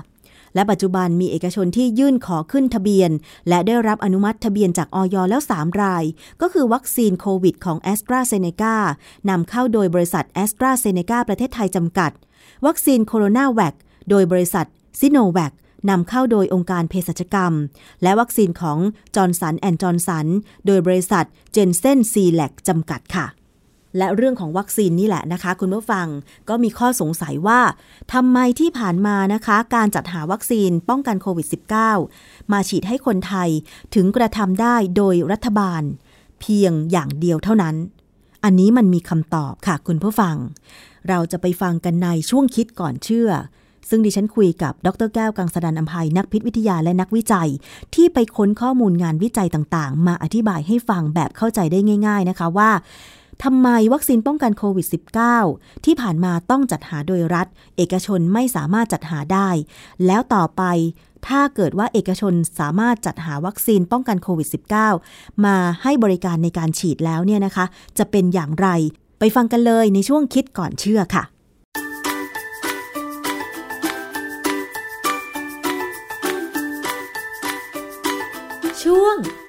[0.55, 3.11] และปัจจุบันมีเอกชนที่ยื่นขอขึ้นทะเบียน
[3.49, 6.05] และได้รับอนุมัติทะเบียนจากอย.แล้ว 3 ราย
[6.41, 8.75] ก็คือวัคซีนโควิดของ AstraZeneca
[9.31, 12.11] นำเข้าโดยบริษัท AstraZeneca ประเทศไทยจำกัด
[12.67, 13.75] วัคซีน CoronaVac
[14.11, 14.67] โดยบริษัท
[15.01, 15.53] ซิโนแวค
[15.91, 17.53] นำเข้าโดยองค์การเภสัชกรรม
[18.03, 18.79] และวัคซีนของ
[19.15, 20.27] Johnson & Johnson
[20.67, 23.27] โดยบริษัท Janssen-Cilag จำกัดค่ะ
[23.99, 26.07] และเรื่องของวัคซีนนี่แหละนะคะ คุณผู้ฟัง
[26.49, 27.61] ก็มีข้อสงสัยว่า
[28.13, 31.47] ทำไมที่ผ่านมานะคะ การจัดหาวัคซีนป้องกันโควิด
[32.01, 33.49] -19 มาฉีดให้คนไทย
[33.95, 35.83] ถึงกระทำได้โดยรัฐบาล
[36.41, 37.77] เพียงอย่างเดียวเท่านั้น
[38.45, 40.37] อันนี้มันมีคำตอบค่ะคุณผู้ฟัง
[41.09, 43.31] เราจะไปฟังกันในช่วงคิดก่อนเชื่อ
[43.91, 47.49] ซึ่งดิฉันคุยกับดรแก้วกังสดานอัมภัยนักพิษวิทยาและนักวิจัย
[47.95, 52.71] ที่ไปค้นข้อมูลงานวิจัยต่างๆ มาอธิบายให้ฟังแบบเข้าใจได้ง่าย ๆนะคะว่า
[53.45, 54.87] ทำไมวัคซีนป้องกันโควิด
[55.37, 59.49] -19 ที่ผ่านมาต้องจัดหาโดยรัฐ เอกชนไม่สามารถจัดหาได้
[60.07, 60.63] แล้วต่อไป
[61.29, 64.49] ถ้าเกิดว่าเอกชนสามารถจัดหาวัคซีนป้องกันโควิด
[64.95, 67.65] -19 มาให้บริการในการฉีดแล้วเนี่ยนะคะ
[67.99, 68.69] จะเป็นอย่างไร
[69.19, 71.25] ไปฟังกันเลยในช่วงคิดก่อนเชื่อค่ะ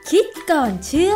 [0.10, 1.14] คิดก่อนเชื่อ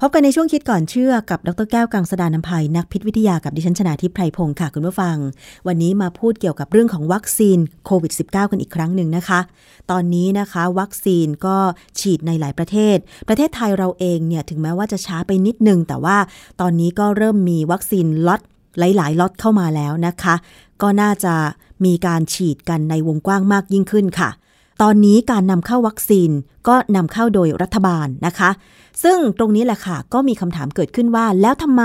[0.00, 5.16] พบกันในช่วงคิดก่อนเชื่อกับ ดรแก้วกังสดานนภัยนักพิษวิทยากับดิฉันชนาทิพไพรพงศ์ค่ะคุณผู้ฟัง
[5.66, 9.40] วันนี้มาพูดเกี่ยวกับเรื่องของวัคซีนโควิด -19 กันอีกครั้งหนึ่งนะคะ
[9.90, 11.56] ตอนนี้นะคะ วัคซีนก็
[12.00, 12.96] ฉีดในหลายประเทศ
[13.28, 16.16] ประเทศไทยเราเองเนี่ยถึงแม้ว่าจะช้าไปนิดนึง แต่ว่า
[16.60, 18.42] ตอนนี้ก็เริ่มมีวัคซีนล็อต
[18.78, 20.34] หลาย ๆ ล็อตเข้ามาแล้วนะคะ
[20.82, 21.34] ก็น่าจะ
[21.84, 24.30] มีการฉีดกันในวงกว้างมากยิ่งขึ้นค่ะ
[24.82, 26.30] ตอนนี้การนำเข้าวัคซีน
[26.68, 28.50] ก็นำเข้าโดยรัฐบาลนะคะ
[29.02, 31.84] ซึ่งตรงนี้แหละค่ะ ก็มีคำถามเกิดขึ้นว่า แล้วทำไม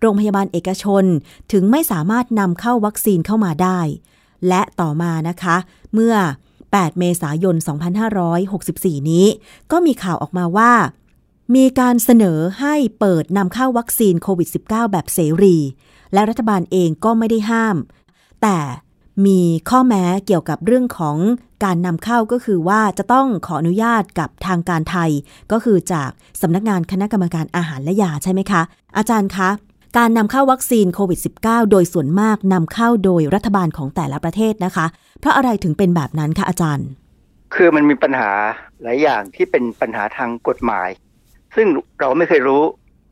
[0.00, 1.04] โรงพยาบาลเอกชน
[1.52, 3.80] ถึงไม่สามารถนำเข้าวัคซีนเข้ามาได้
[4.48, 5.56] และต่อมานะคะ
[5.94, 6.14] เมื่อ
[6.60, 7.56] 8 เมษายน
[8.32, 9.26] 2564 นี้
[9.72, 10.72] ก็มีข่าวออกมาว่า
[11.54, 15.56] มีการเสนอให้เปิดนำเข้าวัคซีนโควิด -19 แบบเสรี
[16.12, 17.76] และรัฐบาลเองก็ไม่ได้ห้าม
[18.42, 18.58] แต่
[19.26, 21.16] มีข้อแม้เกี่ยวกับเรื่องของ
[21.64, 25.10] การนำเข้าก็คือว่าจะต้องขออนุญาตกับทางการไทย
[25.52, 26.10] ก็คือจาก
[26.40, 28.62] สำนักงานคณะกรรมการอาหารและยาใช่ไหมคะ
[28.96, 29.50] อาจารย์คะ
[29.98, 34.86] การนำเข้าวัคซีนโควิด -19 โดยส่วนมากนำเข้าโดยรัฐบาลของแต่ละประเทศนะคะ
[35.20, 36.86] เพราะอะไรถึงเป็นแบบนั้นคะอาจารย์
[37.54, 38.30] คือมันมีปัญหา
[38.82, 40.88] หลายอย่างที่เป็นปัญหาทางกฎหมาย
[41.56, 41.66] ซึ่ง
[42.00, 42.62] เราไม่เคยรู้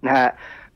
[0.06, 0.28] นะฮะ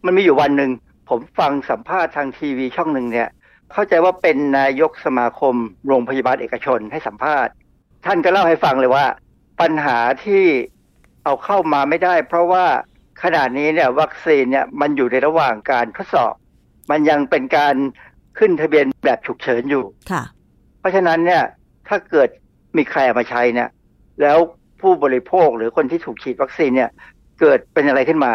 [0.05, 0.70] มันมีอยู่วันหนึ่ง
[1.09, 3.28] ผมฟังสัมภาษณ์ทางทีวีช่องหนึ่งเนี่ย
[3.73, 5.55] เข้าใจว่าเป็นนายกสมาคม
[5.87, 7.53] โรงพยาบาลเอกชนให้สัมภาษณ์
[8.07, 9.07] ท่านก็เล่าให้ฟังเลยว่า
[9.61, 10.45] ปัญหาที่
[11.25, 12.66] เอาเข้ามาไม่ได้ เพราะว่า
[13.23, 16.35] ขณะนี้เนี่ยวัคซีนเนี่ยมันอยู่ในระหว่างการทดสอบ
[16.91, 17.75] มันยังเป็นการ
[18.39, 20.23] ขึ้นทะเบียนแบบฉุกเฉินอยู่ค่ะ
[20.79, 21.43] เพราะฉะนั้นเนี่ย
[21.89, 22.29] ถ้าเกิด
[22.77, 23.68] มีใครเอามาใช้เนี่ย
[24.23, 24.39] แล้ว
[24.81, 26.91] ผู้บริโภคหรือคนที่ถูกฉีดวัคซีนเนี่ย
[27.41, 28.35] เกิดเป็นอะไรขึ้นมา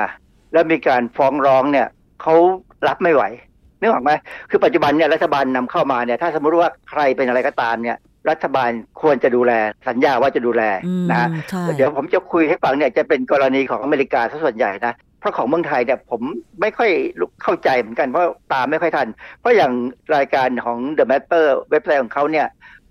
[0.53, 1.87] แล้วมีการฟ้องร้องเนี่ย
[2.21, 2.35] เขา
[2.87, 3.23] รับไม่ไหว
[3.79, 4.11] นึกออกไหม
[4.49, 7.97] คือปัจจุบันเนี่ยรัฐบาลนำเข้ามาเนี่ยถ้าสมมติว่าใครเป็นอะไรก็ตามเนี่ย
[8.29, 8.69] รัฐบาล
[9.01, 9.51] ควรจะดูแล
[9.87, 16.21] สัญญาว่าจะดูแลอืมนะใช่เดี๋ยวผมจะคุยให้ฟังเนี่ยจะเป็นกรณีของอเมริกาซะส่วนใหญ่นะเพราะของเมืองไทยเนี่ยผม
[16.61, 16.91] ไม่ค่อย
[17.43, 18.23] เข้าใจเหมือนกันเพราะ
[18.53, 19.07] ตามไม่ค่อยทัน
[19.39, 19.73] เพราะอย่าง
[20.15, 22.47] รายการของ The Matter เว็บไซต์ของเขาเนี่ย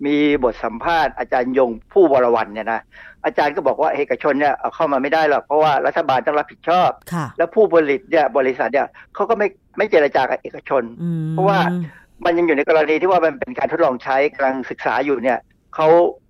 [0.06, 2.80] มีบทสัมภาษณ์อาจารย์ยงผู้วรวันเนี่ยนะ
[3.24, 9.48] อาจารย์ก็บอกว่าเอกชนเนี่ยเอาเข้ามาไม่ได้หรอกเพราะว่ารัฐบาลต้องรับผิดชอบค่ะแล้วผู้ผลิตเนี่ยบริษัทเนี่ยเขาก็ไม่
[9.78, 11.58] ไม่เจรจากับเอกชนอืมเพราะว่า
[12.24, 15.38] มันยังอยู่ในกรณีที่ว่ามันเป็นการทดลองใช้กำลังศึกษาอยู่เนี่ย
[15.74, 15.88] เขา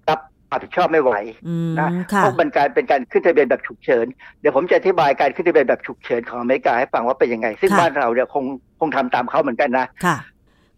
[0.09, 0.20] รับ
[0.51, 1.12] รับผิดชอบไม่ไหว
[1.49, 4.07] อืมนะค่ะเพราะมันการเป็นการขึ้นทะเบียนแบบฉุกเฉิน
[4.41, 8.45] เดี๋ยวผมจะอธิบายการขึ้นทะเบียนแบบฉุกเฉินของอเมริกาให้ฟังว่าเป็นยังไง ซึ่งค่ะบ้านเราเนี่ยคง
[8.80, 9.87] คงทำตามเขาเหมือนกันนะ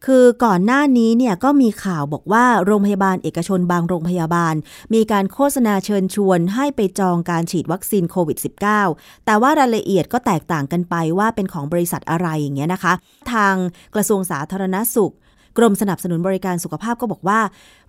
[0.07, 4.55] คือก่อนหน้านี้เนี่ยก็มีข่าวบอกว่าโรงพยาบาลเอกชนบางโรงพยาบาล
[4.95, 8.39] มีการโฆษณาเชิญชวนให้ไปจองการฉีดวัคซีนโควิด
[8.83, 12.93] -19 แต่ว่ารายละเอียดก็แตกต่างกันไปว่าเป็นของบริษัทอะไรอย่างเงี้ยนะคะ
[13.33, 13.55] ทาง
[13.95, 15.13] กระทรวงสาธารณสุข
[15.59, 17.41] กรมสนับสนุนบริการสุขภาพก็บอกว่า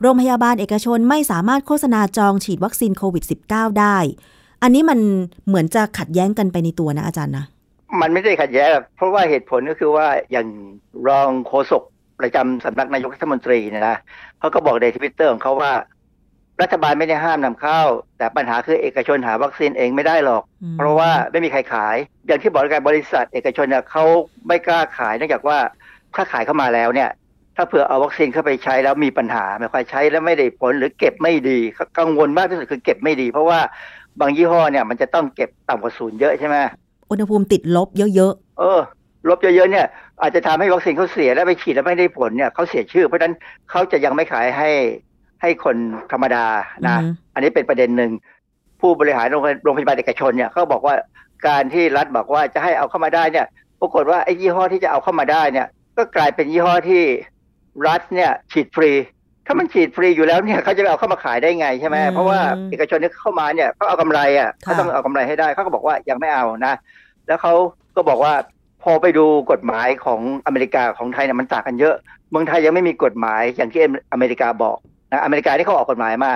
[0.01, 3.97] โรงพยาบาลเอกชนไม่สามารถโฆษณาจองฉีดวัคซีนโควิด -19 ได้
[4.64, 4.99] อันนี้มัน
[5.47, 7.45] เหมือนจะขัดแย้งกันไปในตัวนะอาจารย์นะ
[8.01, 10.47] มันไม่ได้ขัดแย้งเพราะว่าเหตุผลก็คือว่าอย่าง
[11.07, 11.84] รองโฆษก
[12.20, 13.97] ประจำสำนักนายกรัฐมนตรีเนยนะ
[14.39, 15.74] เขาก็บอกในทวิตเตอร์ของเขาว่า
[16.61, 17.82] รัฐบาลไม่ได้ห้ามนำเข้า
[18.17, 21.95] แต่ปัญหาคือเอกชนหาวัคซีนเองไม่ได้หรอกอืมเพราะว่าไม่มีใครขาย
[22.28, 24.03] อย่างที่บอกกันบริษัท เอกชนเนี่ยเขา
[24.47, 25.57] ไม่กล้าขายเนื่องจากว่า
[26.15, 27.09] ถ้าขายเข้ามาแล้วเนี่ย
[27.55, 31.59] ถ้าเผื่อเอาวัคซีนเข้าไปใช้แล้วมีปัญหาไม่ค่อยใช้แล้วไม่ได้ผลหรือเก็บไม่ดี
[31.99, 33.59] กังวลมากที่สุดคือเก็บไม่ดี เพราะว่า
[34.20, 36.55] บางยี่ห้อเนี่ยมันจะต้องเก็บต่ำกว่าศูนย์เยอะใช่ไหม
[37.11, 38.80] อุณหภูมิติดลบเยอะเออ
[39.28, 39.86] ลบเยอะๆเนี่ย
[40.22, 43.34] อาจจะทำให้วัคซีนเขาเสียแล้วไปฉีดแล้วไม่ได้ผลเนี่ยเขาเสียชื่อ เพราะฉะนั้น
[43.70, 44.70] เขาจะยังไม่ขายให้
[45.41, 45.76] ให้คน
[46.11, 46.45] ธรรมดา
[46.88, 48.11] นะอือฮึอันนี้เป็นประเด็นหนึ่ง
[48.82, 50.95] ผู้บริหารโรงโรงพยาบาลเอกชนเนี่ยเขาบอกว่า
[51.47, 53.45] การที่รัฐบอกว่าจะให้เอาเข้ามาได้เนี่ย
[53.82, 55.67] ปรากฏว่าไอ้ยี่ห้อที่จะเอาเข้ามาได้เนี่ย
[55.97, 57.03] ก็กลายเป็นยี่ห้อที่
[57.88, 58.91] รัฐเนี่ยฉีดฟรี
[59.45, 62.39] ถ้ามันฉีดฟรีอยู่แล้วเนี่ยเขาจะไปเอาเข้ามาขายได้ไงใช่ไหมอืมเพราะว่า
[62.72, 66.74] เอกชนที่เข้ามาเนี่ยเขาเอากำไรอะเขาต้องเอากำไรให้ได้เขาก็บอกว่ายังไม่เอานะ
[67.28, 67.53] แล้วเขา
[67.95, 68.34] ก็บอกว่า
[68.84, 71.95] พอไปดูกฎหมายของอเมริกาของไทยเนี่ยมันต่างกันเยอะ
[72.32, 73.82] เมืองไทยยังไม่มีกฎหมายอย่างที่
[74.13, 74.77] อเมริกาบอก
[75.11, 76.34] นะอเมริกาที่เขาออกกฎหมายมา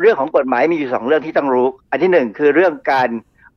[0.00, 3.08] เรื่องของกฎหมายมีอยู่สองเรื่องที่ต้องรู้ อันที่หนึ่งคือเรื่องการ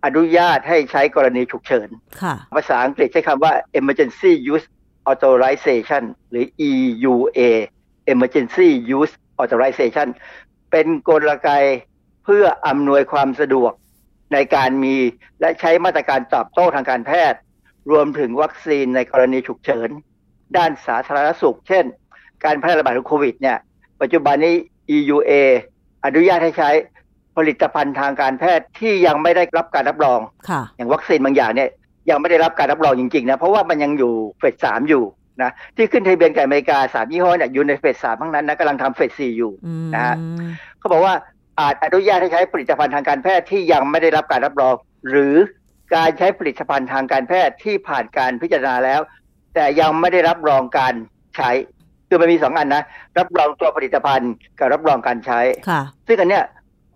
[0.05, 1.89] อนุญาตให้ใช้กรณีฉุกเฉิน
[2.21, 4.65] ค่ะภาษาอังกฤษใช้คำว่า emergency use
[5.11, 7.39] authorization หรือ EUA
[8.13, 10.07] emergency use authorization
[10.71, 11.49] เป็นกลไก
[12.23, 13.71] เพื่ออำนวยความสะดวก
[14.33, 14.95] ในการมี
[15.39, 17.39] และใช้มาตรการตอบโต้ทางการแพทย์
[17.91, 19.89] รวมถึงวัคซีนในกรณีฉุกเฉิน
[20.57, 21.85] ด้านสาธารณสุข เช่น
[22.45, 23.57] การแพร่ระบาดของโควิดเนี่ย
[24.01, 24.55] ปัจจุบันนี้
[24.95, 25.31] EUA
[26.05, 26.69] อนุญาตให้ใช้
[27.37, 30.19] ผลิตภัณฑ์ทางการแพทย์ที่ยังไม่ได้รับการรับรอง
[30.49, 31.69] ค่ะอย่างวัคซีนบางอย่างเนี่ย
[32.09, 35.03] ยังไม่ได้รับการรับรองจริงๆนะเพราะว่ามันยังอยู่เฟสสามอยู่
[35.41, 40.15] นะที่ขึ้นทะเบียนกับอเมริกาสามยี่ห้อเนี่ยอยู่ในเฟสสามทั้งนั้นนะกำลังทำเฟสสี่อยู่อืมนะฮะ
[40.79, 41.13] เขาบอกว่า
[41.59, 44.75] อาจอนุญาตให้ใช้ผลิตภัณฑ์ทางการแพทย์ที่ยังไม่ได้รับการรับรอง
[45.09, 45.35] หรือ
[45.95, 49.01] การใช้ผลิตภัณฑ์ทางการแพทย์ที่ผ่านการพิจารณาแล้ว
[49.55, 50.93] แต่ยังไม่ได้รับรองการ
[51.35, 51.51] ใช้
[52.07, 52.83] คือมันมีสองอันนะ
[53.19, 55.39] รับรองตัวผลิตภัณฑ์กับรับรองการใช้
[55.69, 56.45] ค่ะซึ่งอันเนี้ย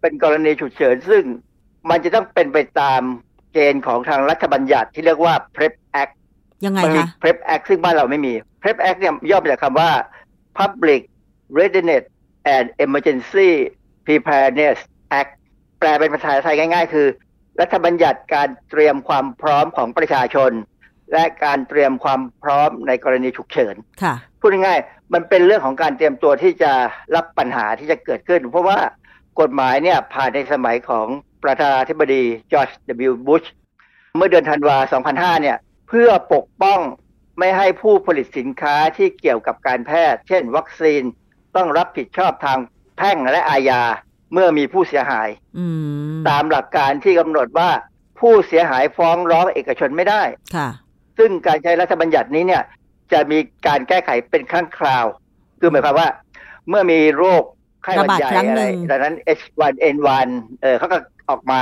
[0.02, 1.24] เป็นกรณีฉุกเฉินซึ่ง
[1.90, 3.02] มันจะต้องเป็นไปตาม
[3.54, 6.14] เกณฑ์ของทางรัฐบัญญัติที่เรียกว่า PrEP Act
[6.66, 9.92] ยังไงมันมีคะ PrEP Act ซึ่งบ้านเราไม่มี PrEP Act เนี่ยย่อมาจากคำว่า
[10.60, 11.02] Public
[11.60, 12.04] Readiness
[12.56, 13.50] and Emergency
[14.06, 14.78] Preparedness
[15.20, 15.32] Act
[15.80, 17.08] แปลเป็นภาษาไทยง่าย ๆ คือ
[17.62, 20.52] รัฐบัญญัติการเตรียมความพร้อมของประชาชน
[21.14, 26.72] และการเตรียมความพร้อมในกรณีฉุกเฉินค่ะพูดง่ายๆมันเป็นเรื่องของการเตรียมตัวที่จะ
[27.16, 28.80] รับปัญหาที่จะเกิดขึ้น เพราะว่า
[29.40, 31.08] กฎหมายเนี่ยผ่านในสมัยของ
[31.44, 32.70] ประธานาธิบดีจอร์จ
[33.10, 33.14] W.
[33.28, 33.44] บุช
[34.16, 34.78] เมื่อเดือนธันวา
[35.36, 35.58] 2005 เนี่ย
[35.90, 36.80] เพื่อปกป้อง
[37.40, 41.04] ไม่ให้ผู้ผลิตสินค้าที่เกี่ยวกับการแพทย์ เช่นวัคซีน
[41.56, 42.60] ต้องรับผิดชอบทาง
[42.98, 43.82] แพ่งและอาญา
[44.34, 45.66] เมื่อมีผู้เสียหายอื
[46.14, 47.70] มตามหลักการที่กำหนดว่า
[48.20, 50.22] ผู้เสียหายฟ้องร้องเอกชนไม่ได้
[50.56, 50.70] ค่ะ
[51.18, 52.64] ซึ่งการใช้รัฐบัญญัตินี้เนี่ย
[53.12, 55.06] จะมีการแก้ไขเป็นครั้งคราว
[55.60, 56.10] คือหมายความว่า
[56.70, 57.44] เมื่อมีโรค
[57.84, 60.28] ไข้หวัดใหญ่ระบาดครั้งอะหนึ่ไรงดังนั้น H1N1
[60.62, 60.98] เออเขาก็
[61.30, 61.60] ออกมา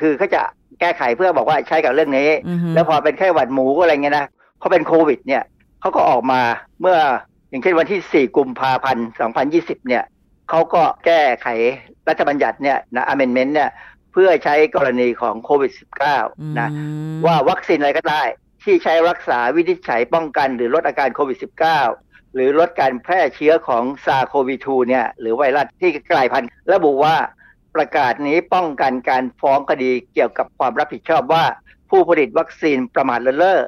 [0.00, 0.40] คือเขาจะ
[0.80, 4.26] แก้ไขเพื่อบอกว่าใช้กับเรื่องนี้อือฮึแล้วพอเป็นไข้หวัดหมูอะไรเงี้ยนะ
[4.58, 5.42] เขาเป็นโควิด เนี่ย
[5.80, 6.40] เขาก็ออกมา
[6.80, 6.96] เมื่อ
[7.48, 9.06] อย่างเช่นวันที่ 4 กุมภาพันธ์
[9.46, 10.04] 2020 เนี่ย
[10.50, 11.48] เขาก็แก้ไข
[12.08, 13.70] รัฐบัญญัติเนี่ยนะ amendment เนี่ย
[14.12, 15.72] เพื่อใช้กรณีของโควิด
[16.14, 16.82] -19 นะอื
[17.14, 18.22] มว่าวัคซีนอะไรก็ได้
[18.64, 21.38] ที่ใช้รักษาวินิจฉัยป้องกันหรือลดอาการโควิด
[21.82, 27.16] -19 หรือลดการแพร่เชื้อของซาโควี2เนี่ยหรือไวรัสที่กลายพันธุ์ระบุว่า
[27.76, 31.44] ประกาศนี้ป้องกันการฟ้องคดีเกี่ยวกับความรับผิดชอบว่า
[31.90, 33.60] ผู้ผลิตวัคซีนประมาทเลินเล่อ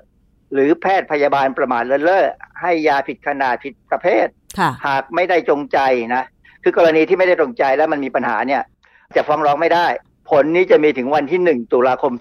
[0.53, 2.25] หรือแพทย์พยาบาลประมาทเลินเล่อ
[2.61, 4.27] ให้ยาผิดขนาดผิดประเภท
[4.59, 5.79] ค่ะหากไม่ได้จงใจ
[6.15, 6.25] นะ
[6.63, 8.63] คือกรณีที่ไม่ได้จงใจแล้วมันมีปัญหาเนี่ย
[9.17, 9.87] จะฟ้องร้องไม่ได้
[10.31, 12.13] ผลนี้จะมีถึงวันที่ 1 ตุลาคม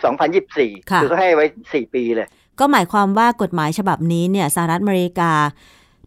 [0.42, 2.28] 2024ค่ะคือเขาให้ไว้ 4 ปีเลย
[2.60, 5.34] ก็หมายความว่ากฎหมายฉบับนี้เนี่ยสหรัฐอเมริกา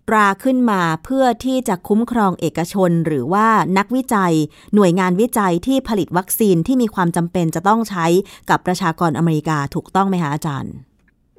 [0.09, 3.47] ตราขึ้นมาเพื่อที่จะคุ้มครองเอกชน หรือว่า
[3.79, 4.35] นักวิจัย
[4.75, 8.07] หน่วยงานวิจัยที่ผลิตวัคซีนที่มีความจำเป็นจะต้องใช้
[8.51, 10.73] กับประชากรอเมริกาถูกต้องไหมคะอาจารย์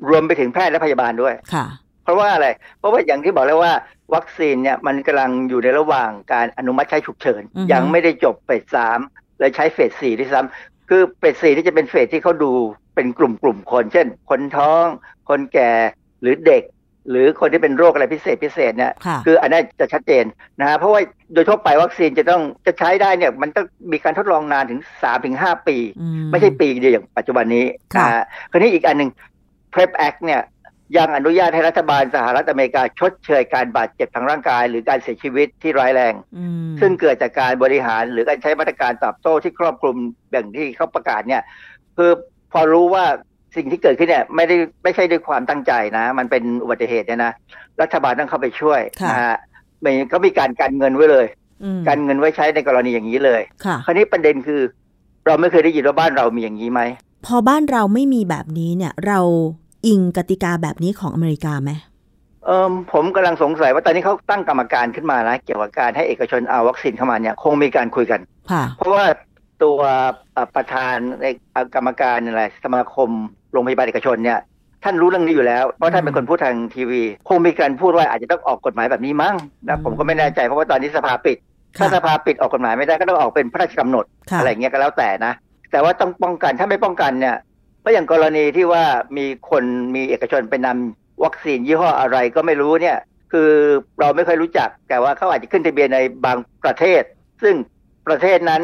[0.09, 1.65] รวมไปถึงแพทย์และพยาบาลด้วยค่ะ
[2.03, 2.47] เพราะว่าอะไร
[2.79, 3.73] เพราะว่าอย่างที่บอกแล้วว่า
[4.15, 8.99] วัคซีนเนี่ยมันกำลังอยู่ในระหว่างการอนุมัติใช้ฉุกเฉินอือฮึยังไม่ได้จบเฟสสาม
[9.39, 12.51] เลยใช้เฟสสี่ที่ซ้ำคือเฟสสี่ที่จะเป็นเฟสที่เขาดู
[12.95, 14.85] เป็นกลุ่มกลุ่มๆคน เช่น คนท้อง
[15.29, 15.71] คนแก่
[16.21, 16.63] หรือเด็ก
[17.09, 20.25] หรือคนที่เป็นโรคอะไรพิเศษพิเศษเนี่ยค่ะคืออันนั้นจะชัดเจน
[20.59, 21.01] นะฮะเพราะว่า
[21.33, 29.09] โดยทั่วไปวัคซีนจะต้องจะใช้ได้เนี่ยมันต้องมีการทดลองนานถึงสามถึงห้าปีอืไม่ใช่ปีเดียวอย่างปัจจุบันนี้ค่ะนะฮะคราวนี้อีกอันหนึ่ง
[29.73, 30.41] PrEP Act เนี่ย
[30.97, 39.97] ยังอนุญาตให้รัฐบาลสหรัฐอเมริกาชดเชยการบาดเจ็บทางร่างกาย หรือการเสียชีวิตที่ร้ายแรงอืมซึ่งเกิดจากการบริหารหรือการใช้มาตรการตอบโต้ที่ครอบคลุม
[40.29, 41.41] แบ่งที่เขาประกาศเนี่ย
[41.97, 42.11] คือ
[42.51, 43.05] พอรู้ว่า
[43.55, 47.33] สิ่งที่เกิดขึ้นเนี่ยไม่ได้ไม่ใช่ด้วยความตั้งใจนะ มันเป็นอุบัติเหตุเนี่ยนะ
[47.81, 49.35] รัฐบาลต้องเข้าไปช่วยค่ะนะฮะ
[49.81, 51.25] ไม่ก็มีการกันเงินไว้เลย
[51.63, 54.61] อืมกันเงินไว้ใช้ในกรณีอย่างนี้เลยค่ะคราวนี้ประเด็นคือ
[55.25, 56.81] เราไม่เคยได้ยินว่าบ้านเรามีอย่างนี้ไหม
[57.25, 59.19] พอบ้านเราไม่มีแบบนี้เนี่ย เรา
[59.85, 61.71] อิงกติกาแบบนี้ของอเมริกาไหม
[62.45, 68.19] เออผมกำลังสงสัยว่าตอนนี้เขาตั้งกรรมการขึ้นมานะเกี่ยวกับการให้เอกชนเอาวัคซีนเข้ามาเนี่ยคงมีการคุยกัน
[68.51, 69.05] ค่ะเพราะว่า
[69.63, 69.79] ตัว
[70.33, 71.27] เอ่อประธานใน
[71.75, 73.09] กรรมการอะไรสมาคม
[73.51, 74.39] โรงพยาบาลเอกชนเนี่ย
[74.83, 79.35] ท่านรู้เรื่องนี้อยู่แล้ว เพราะท่านเป็นคนพูดทางทีวี คงมีการพูดว่าอาจจะต้องออกกฎหมายแบบนี้มั้ง
[79.67, 81.37] อืนะมผมก็ไม่แน่ใจเพราะว่าตอนนี้สภาปิด
[81.79, 85.33] ถ้าสภาปิดออกกฎหมายไม่ได้ก็ต้องออกเป็นพระราชกำหนดค่ะอะไรเงี้ยก็แล้วแต่นะ
[85.71, 87.35] แต่ว่าต้องป้องกันถ้าไม่ป้องกันเนี่ย
[87.83, 88.83] ก็อย่างกรณีที่ว่า
[89.17, 89.63] มีคน
[89.95, 92.97] มีเอกชนไปนำวัคซีนยี่ห้ออะไรก็ไม่รู้เนี่ย
[93.31, 93.49] คือ
[93.99, 97.03] เราไม่เคยรู้จักแต่ว่าเขาอาจจะขึ้นทะเบียนในบางประเทศ
[97.43, 97.55] ซึ่ง
[98.07, 98.61] ประเทศนั้น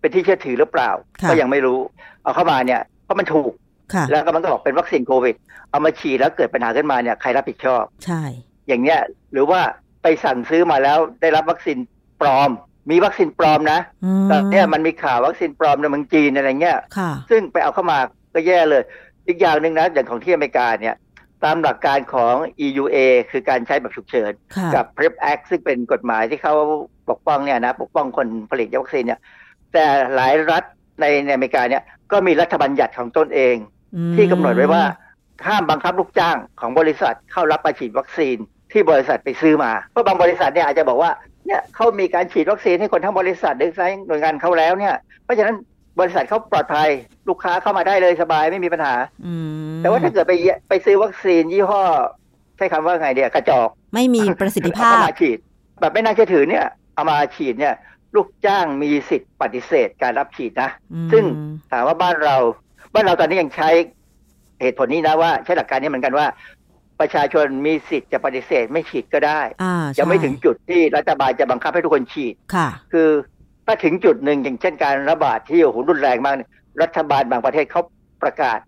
[0.00, 0.90] เป็นที่เชื่อถือหรือเปล่า
[1.22, 1.78] ค่ะก็ยังไม่รู้
[2.22, 3.52] เอาเข้ามาเนี่ยเพราะมันถูก
[3.94, 5.36] ค่ะแล้วก็มันก็บอกเป็นวัคซีนโควิด
[5.70, 8.22] เอามาฉีดแล้วเกิดปัญหาขึ้นมาเนี่ยใครรับผิดชอบ ใช่
[8.68, 9.00] อย่างเนี้ย
[9.32, 9.60] หรือว่า
[10.02, 11.78] ไปสั่งซื้อมาแล้วได้รับวัคซีน
[12.20, 12.50] ปลอม
[12.90, 17.98] มีวัคซีนปลอมนะอืมตอนเนี้ยมันมีข่าววัคซีนปลอมในเมืองจีนอะไรเงี้ยค่ะซึ่งไปเอาเข้ามา
[18.34, 18.82] ก็แย่เลย
[19.28, 20.96] อีกอย่างหนึ่งนะอย่างของที่อเมริกาเนี่ย
[21.44, 22.34] ตามหลักการของ
[22.66, 22.96] EUA
[23.30, 26.54] คือการใช้แบบฉุกเฉินค่ะกับ PrEP Act ซึ่งเป็นกฎหมายที่เขา
[27.10, 29.20] ปกป้องเนี่ยนะปกป้องคนผลิตวัคซีนเนี่ย
[29.72, 30.64] แต่หลายรัฐ
[31.00, 31.82] ในในอเมริกาเนี่ย
[32.12, 33.56] ก็มีรัฐบัญญัติของตนเอง
[33.96, 34.82] อืมที่กำหนดไว้ว่า
[35.46, 38.36] ห้ามบังคับลูกจ้างของบริษัทเข้ารับมาฉีดวัคซีน
[38.72, 41.10] ที่บริษัทไปซื้อมา เพราะบางบริษัทเนี่ยอาจจะบอกว่า
[41.46, 45.56] เนี่ยเขามีการฉีดวัคซีนให้คนทั้งบริษัทหรือใช้หน่วยงานเขาแล้วเนี่ย เพราะฉะนั้น
[45.98, 46.88] บริษัทเขาปลอดภัย
[47.28, 48.94] ลูกค้าเข้ามาได้เลยสบายไม่มีปัญหา
[49.26, 49.34] อื
[49.72, 51.82] มแต่ว่าถ้าเกิดไปเยไปซื้อวัคซีนยี่ห้อ
[52.56, 55.38] ใช้คำว่าไงเดียกระจอกไม่มีประสิทธิภาเอพมาฉีด
[55.80, 57.74] แบบไม่น่าเชื่อถือเนี่ย เอามาฉีดเนี่ย
[58.14, 61.24] ลูกจ้างมีสิทธิ์ปฏิเสธการรับฉีดนะอืมซึ่ง
[61.72, 62.36] ถามว่าบ้านเรา
[62.94, 63.70] บ้านเราตอนนี้ยังใช้
[64.60, 66.26] เหตุผลนี้นะว่าใช้หลักการนี้เหมือนกันว่า
[67.00, 73.08] ประชาชนมีสิทธิ์จะปฏิเสธไม่ฉีดก็ได้อ่ายังไม่ใช่ถึงจุดที่รัฐบาลจะบังคับให้ทุกคนฉีดค่ะ คือ
[73.66, 76.50] ถ้าถึงจุดหนึ่งอย่างเช่นการระบาดที่โอ้โหรุนแรงมากเนี่ย
[76.82, 77.82] รัฐบาลบางประเทศเขา
[78.22, 78.58] ประกาศ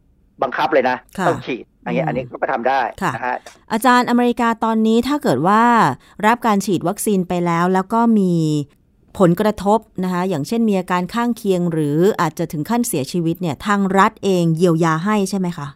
[0.43, 3.37] บังคับเลยนะค่ะต้องฉีดอันนี้อืมอันนี้ก็ทำได้ค่ะนะฮะ
[3.73, 5.63] อาจารย์อเมริกาตอนนี้ถ้าเกิดว่า
[6.27, 8.35] รับการฉีดวัคซีนไปแล้ว แล้วก็มี
[9.19, 15.69] ผลกระทบนะคะอย่างเช่นมีอาการข้างเคียง หรืออาจจะถึงขั้นเสียชีวิตเนี่ยทางรัฐเองเยียวยาให้ใช่ไหมคะ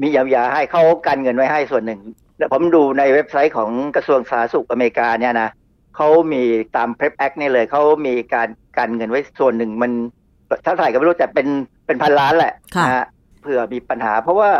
[0.00, 2.00] มียายาให้เขากันเงินไว้ให้ส่วนหนึ่ง
[2.38, 5.48] แล้วผมดูในเว็บไซต์ของกระทรวงสาธารณสุขอเมริกาเนี่ยนะ
[5.96, 6.42] เขามี
[6.76, 9.92] ตาม PrEP Act นี่เลยเขามีการกันเงินไว้ส่วนหนึ่งมัน
[10.64, 11.48] เท่าไหร่ก็ไม่รู้แต่เป็น
[11.86, 13.06] เป็นพันล้านแหละค่ะนะฮะ
[13.40, 14.50] เผื่อมีปัญหา เพราะว่า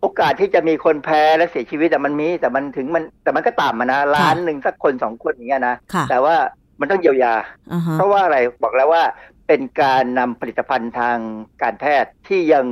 [0.00, 6.36] โอกาสที่จะมีคนแพ้และเสียชีวิตแต่มันมี แต่มันถึงมันแต่มันก็ต่ำอะนะล้านหนึ่งสักคนสองคนอย่างเงี้ยนะค่ะแต่ว่า
[6.80, 7.34] มันต้องเยียวยา
[7.72, 9.02] อ่าฮะเพราะว่าอะไรบอกแล้วว่า
[9.48, 11.16] เป็นการนำผลิตภัณฑ์ทาง
[11.62, 12.64] การแพทย์ที่ยัง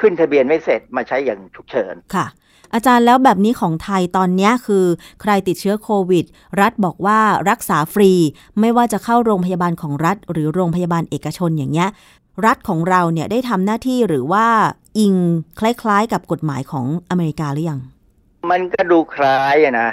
[0.00, 2.26] ขึ้นทะเบียนไม่เสร็จมาใช้อย่างฉุกเฉินค่ะ
[2.74, 4.84] อาจารย์แล้วแบบนี้ของไทยตอนนี้คือ
[5.22, 6.24] ใครติดเชื้อโควิด
[6.60, 7.20] รัฐบอกว่า
[7.50, 8.12] รักษาฟรี
[8.60, 11.88] ไม่ว่าจะเข้าโรงพยาบาลของรัฐ หรือโรงพยาบาลเอกชนอย่างเงี้ย
[12.46, 14.46] รัฐของเราเนี่ยได้ทำหน้าที่หรือว่า
[14.98, 15.14] อิง
[15.58, 17.80] คล้ายๆ กับกฎหมายของอเมริกาหรือยัง
[18.50, 19.90] มันก็ดูคล้ายนะ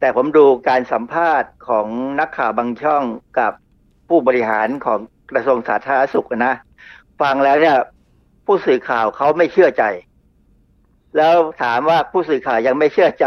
[0.00, 1.86] แต่ผมดูการสัมภาษณ์ของ
[2.20, 3.02] นักข่าวบางช่อง
[3.38, 3.52] กับ
[4.08, 4.98] ผู้บริหารของ
[5.30, 6.54] กระทรวงสาธารณสุขนะ
[7.20, 7.76] ฟังแล้วเนี่ย
[8.46, 9.84] ผู้สื่อข่าวเขาไม่เชื่อใจ
[11.16, 13.26] แล้วถามว่าผู้สื่อข่าวยังไม่เชื่อใจ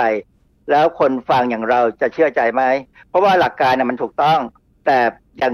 [0.72, 2.64] แล้วคนฟังอย่างเราจะเชื่อใจไหม
[3.10, 4.40] เพราะว่าหลักการน่ะมันถูกต้อง
[4.86, 4.98] แต่
[5.44, 5.54] ยัง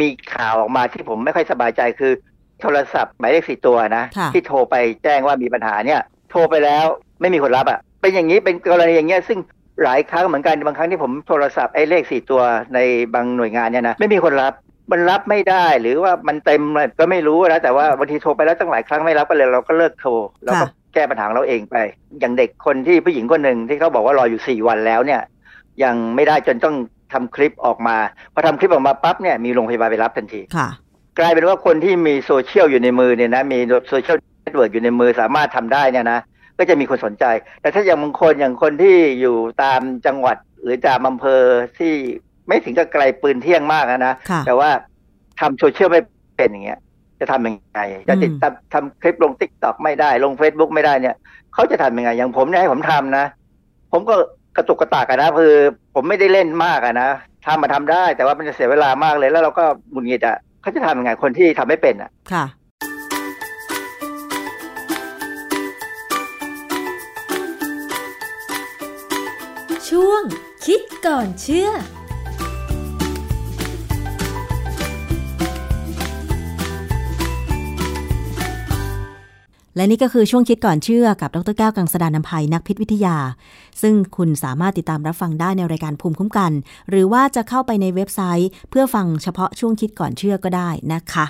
[0.00, 2.12] มีข่าวออกมาที่ผมไม่ค่อยสบายใจคือ
[2.60, 6.00] โทรศัพท์หมายเลขสี่ตัวนะค่ะที่โทรไปแจ้งว่ามีปัญหาเนี่ย
[6.30, 6.84] โทรไปแล้ว
[7.20, 9.38] ไม่มีคนรับอะ่ะ เป็นอย่างนี้เป็นกรณีอย่างเงี้ยซึ่ง
[9.84, 12.42] หลายครั้งเหมือนกันบางครั้งที่ผมโทรศัพท์ไอ้เลขสี่ตัว
[12.74, 12.78] ใน
[13.14, 14.52] บางหน่วยงานเนี่ยนะไม่มีคนรับ
[14.92, 20.10] มันรับไม่ได้หรือว่ามันเต็มเลยก็ไม่รู้นะแต่ว่าบางทีโทรไปแล้วตั้งหลายครั้งไม่รับก็เลยเราก็เลิกโทร
[20.44, 21.76] เราก็ค่ะ แก้ปัญหาของเราเองไป
[22.20, 25.20] อย่างเด็กคนที่ผู้หญิงคนหนึ่งที่เขาบอกว่ารออยู่สี่วันแล้วเนี่ย
[25.82, 26.76] ยังไม่ได้จนต้อง
[27.12, 27.96] ทำคลิปออกมา
[28.34, 30.68] พอทำคลิปออกมาปั๊บเนี่ยมีโรงพยาบาลไปรับทันทีค่ะ
[31.18, 36.20] กลายเป็นว่าคนที่มีโซเชียลอยู่ในมือเนี่ยนะมี social network อยู่ในมือสามารถทำได้เนี่ยนะ
[36.58, 37.24] ก็จะมีคนสนใจ
[37.60, 41.42] แต่ถ้าอย่างบางคนอย่างคนที่อยู่ตามจังหวัดหรือตามอำเภอ
[41.78, 41.92] ที่
[42.48, 44.70] ไม่ถึงกับไกลปืนเที่ยงมากนะค่ะแต่ว่า
[45.40, 46.00] ทำโซเชียลไม่
[46.36, 46.78] เป็นอย่างเงี้ย
[47.22, 51.16] จะทำยังไง จะติดตามทำคลิปลงติ๊กต็อกไม่ได้ ลง Facebook ไม่ได้เนี่ย
[51.54, 53.24] เขาจะทำยังไง อย่างผมเนี่ยให้ผมทำนะ
[53.92, 54.14] ผมก็
[54.56, 55.56] กระตุกกระตากอะนะคือ
[55.94, 57.10] ผมไม่ได้เล่นมากอะนะ
[57.46, 62.44] ทำมาทำได้ แต่ว่ามันจะเสียเวลามากเลย แล้วเราก็หงุดหงิดอะเขาจะทำยังไงคนที่ทำไม่เป็นอะค่ะ
[69.88, 70.22] ช่วง
[70.66, 71.70] คิดก่อนเชื่อ
[79.76, 83.16] และนี่ก็คือช่วงคิดก่อนเชื่อกับดรแก้วกังสดานนภัยนักพิษวิทยา
[83.82, 86.52] ซึ่งคุณสามารถติดตามรับฟังได้ในรายการภูมิคุ้มกัน
[86.90, 91.26] หรือว่าจะเข้าไปในเว็บไซต์ เพื่อฟังเฉพาะช่วงคิดก่อนเชื่อก็ได้นะคะ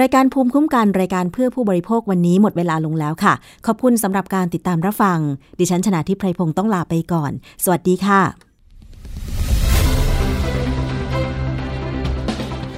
[0.00, 3.34] รายการภูมิคุ้มกันรายการเพื่อผู้บริโภควันนี้หมดเวลาลงแล้วค่ะ
[3.66, 5.18] ขอบคุณสำหรับการติดตามรับฟัง
[5.58, 7.32] ดิฉันชนะทิพไพรพงศ์ต้องลาไปก่อน
[7.64, 8.22] สวัสดีค่ะ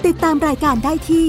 [0.07, 1.29] ติดตามรายการได้ที่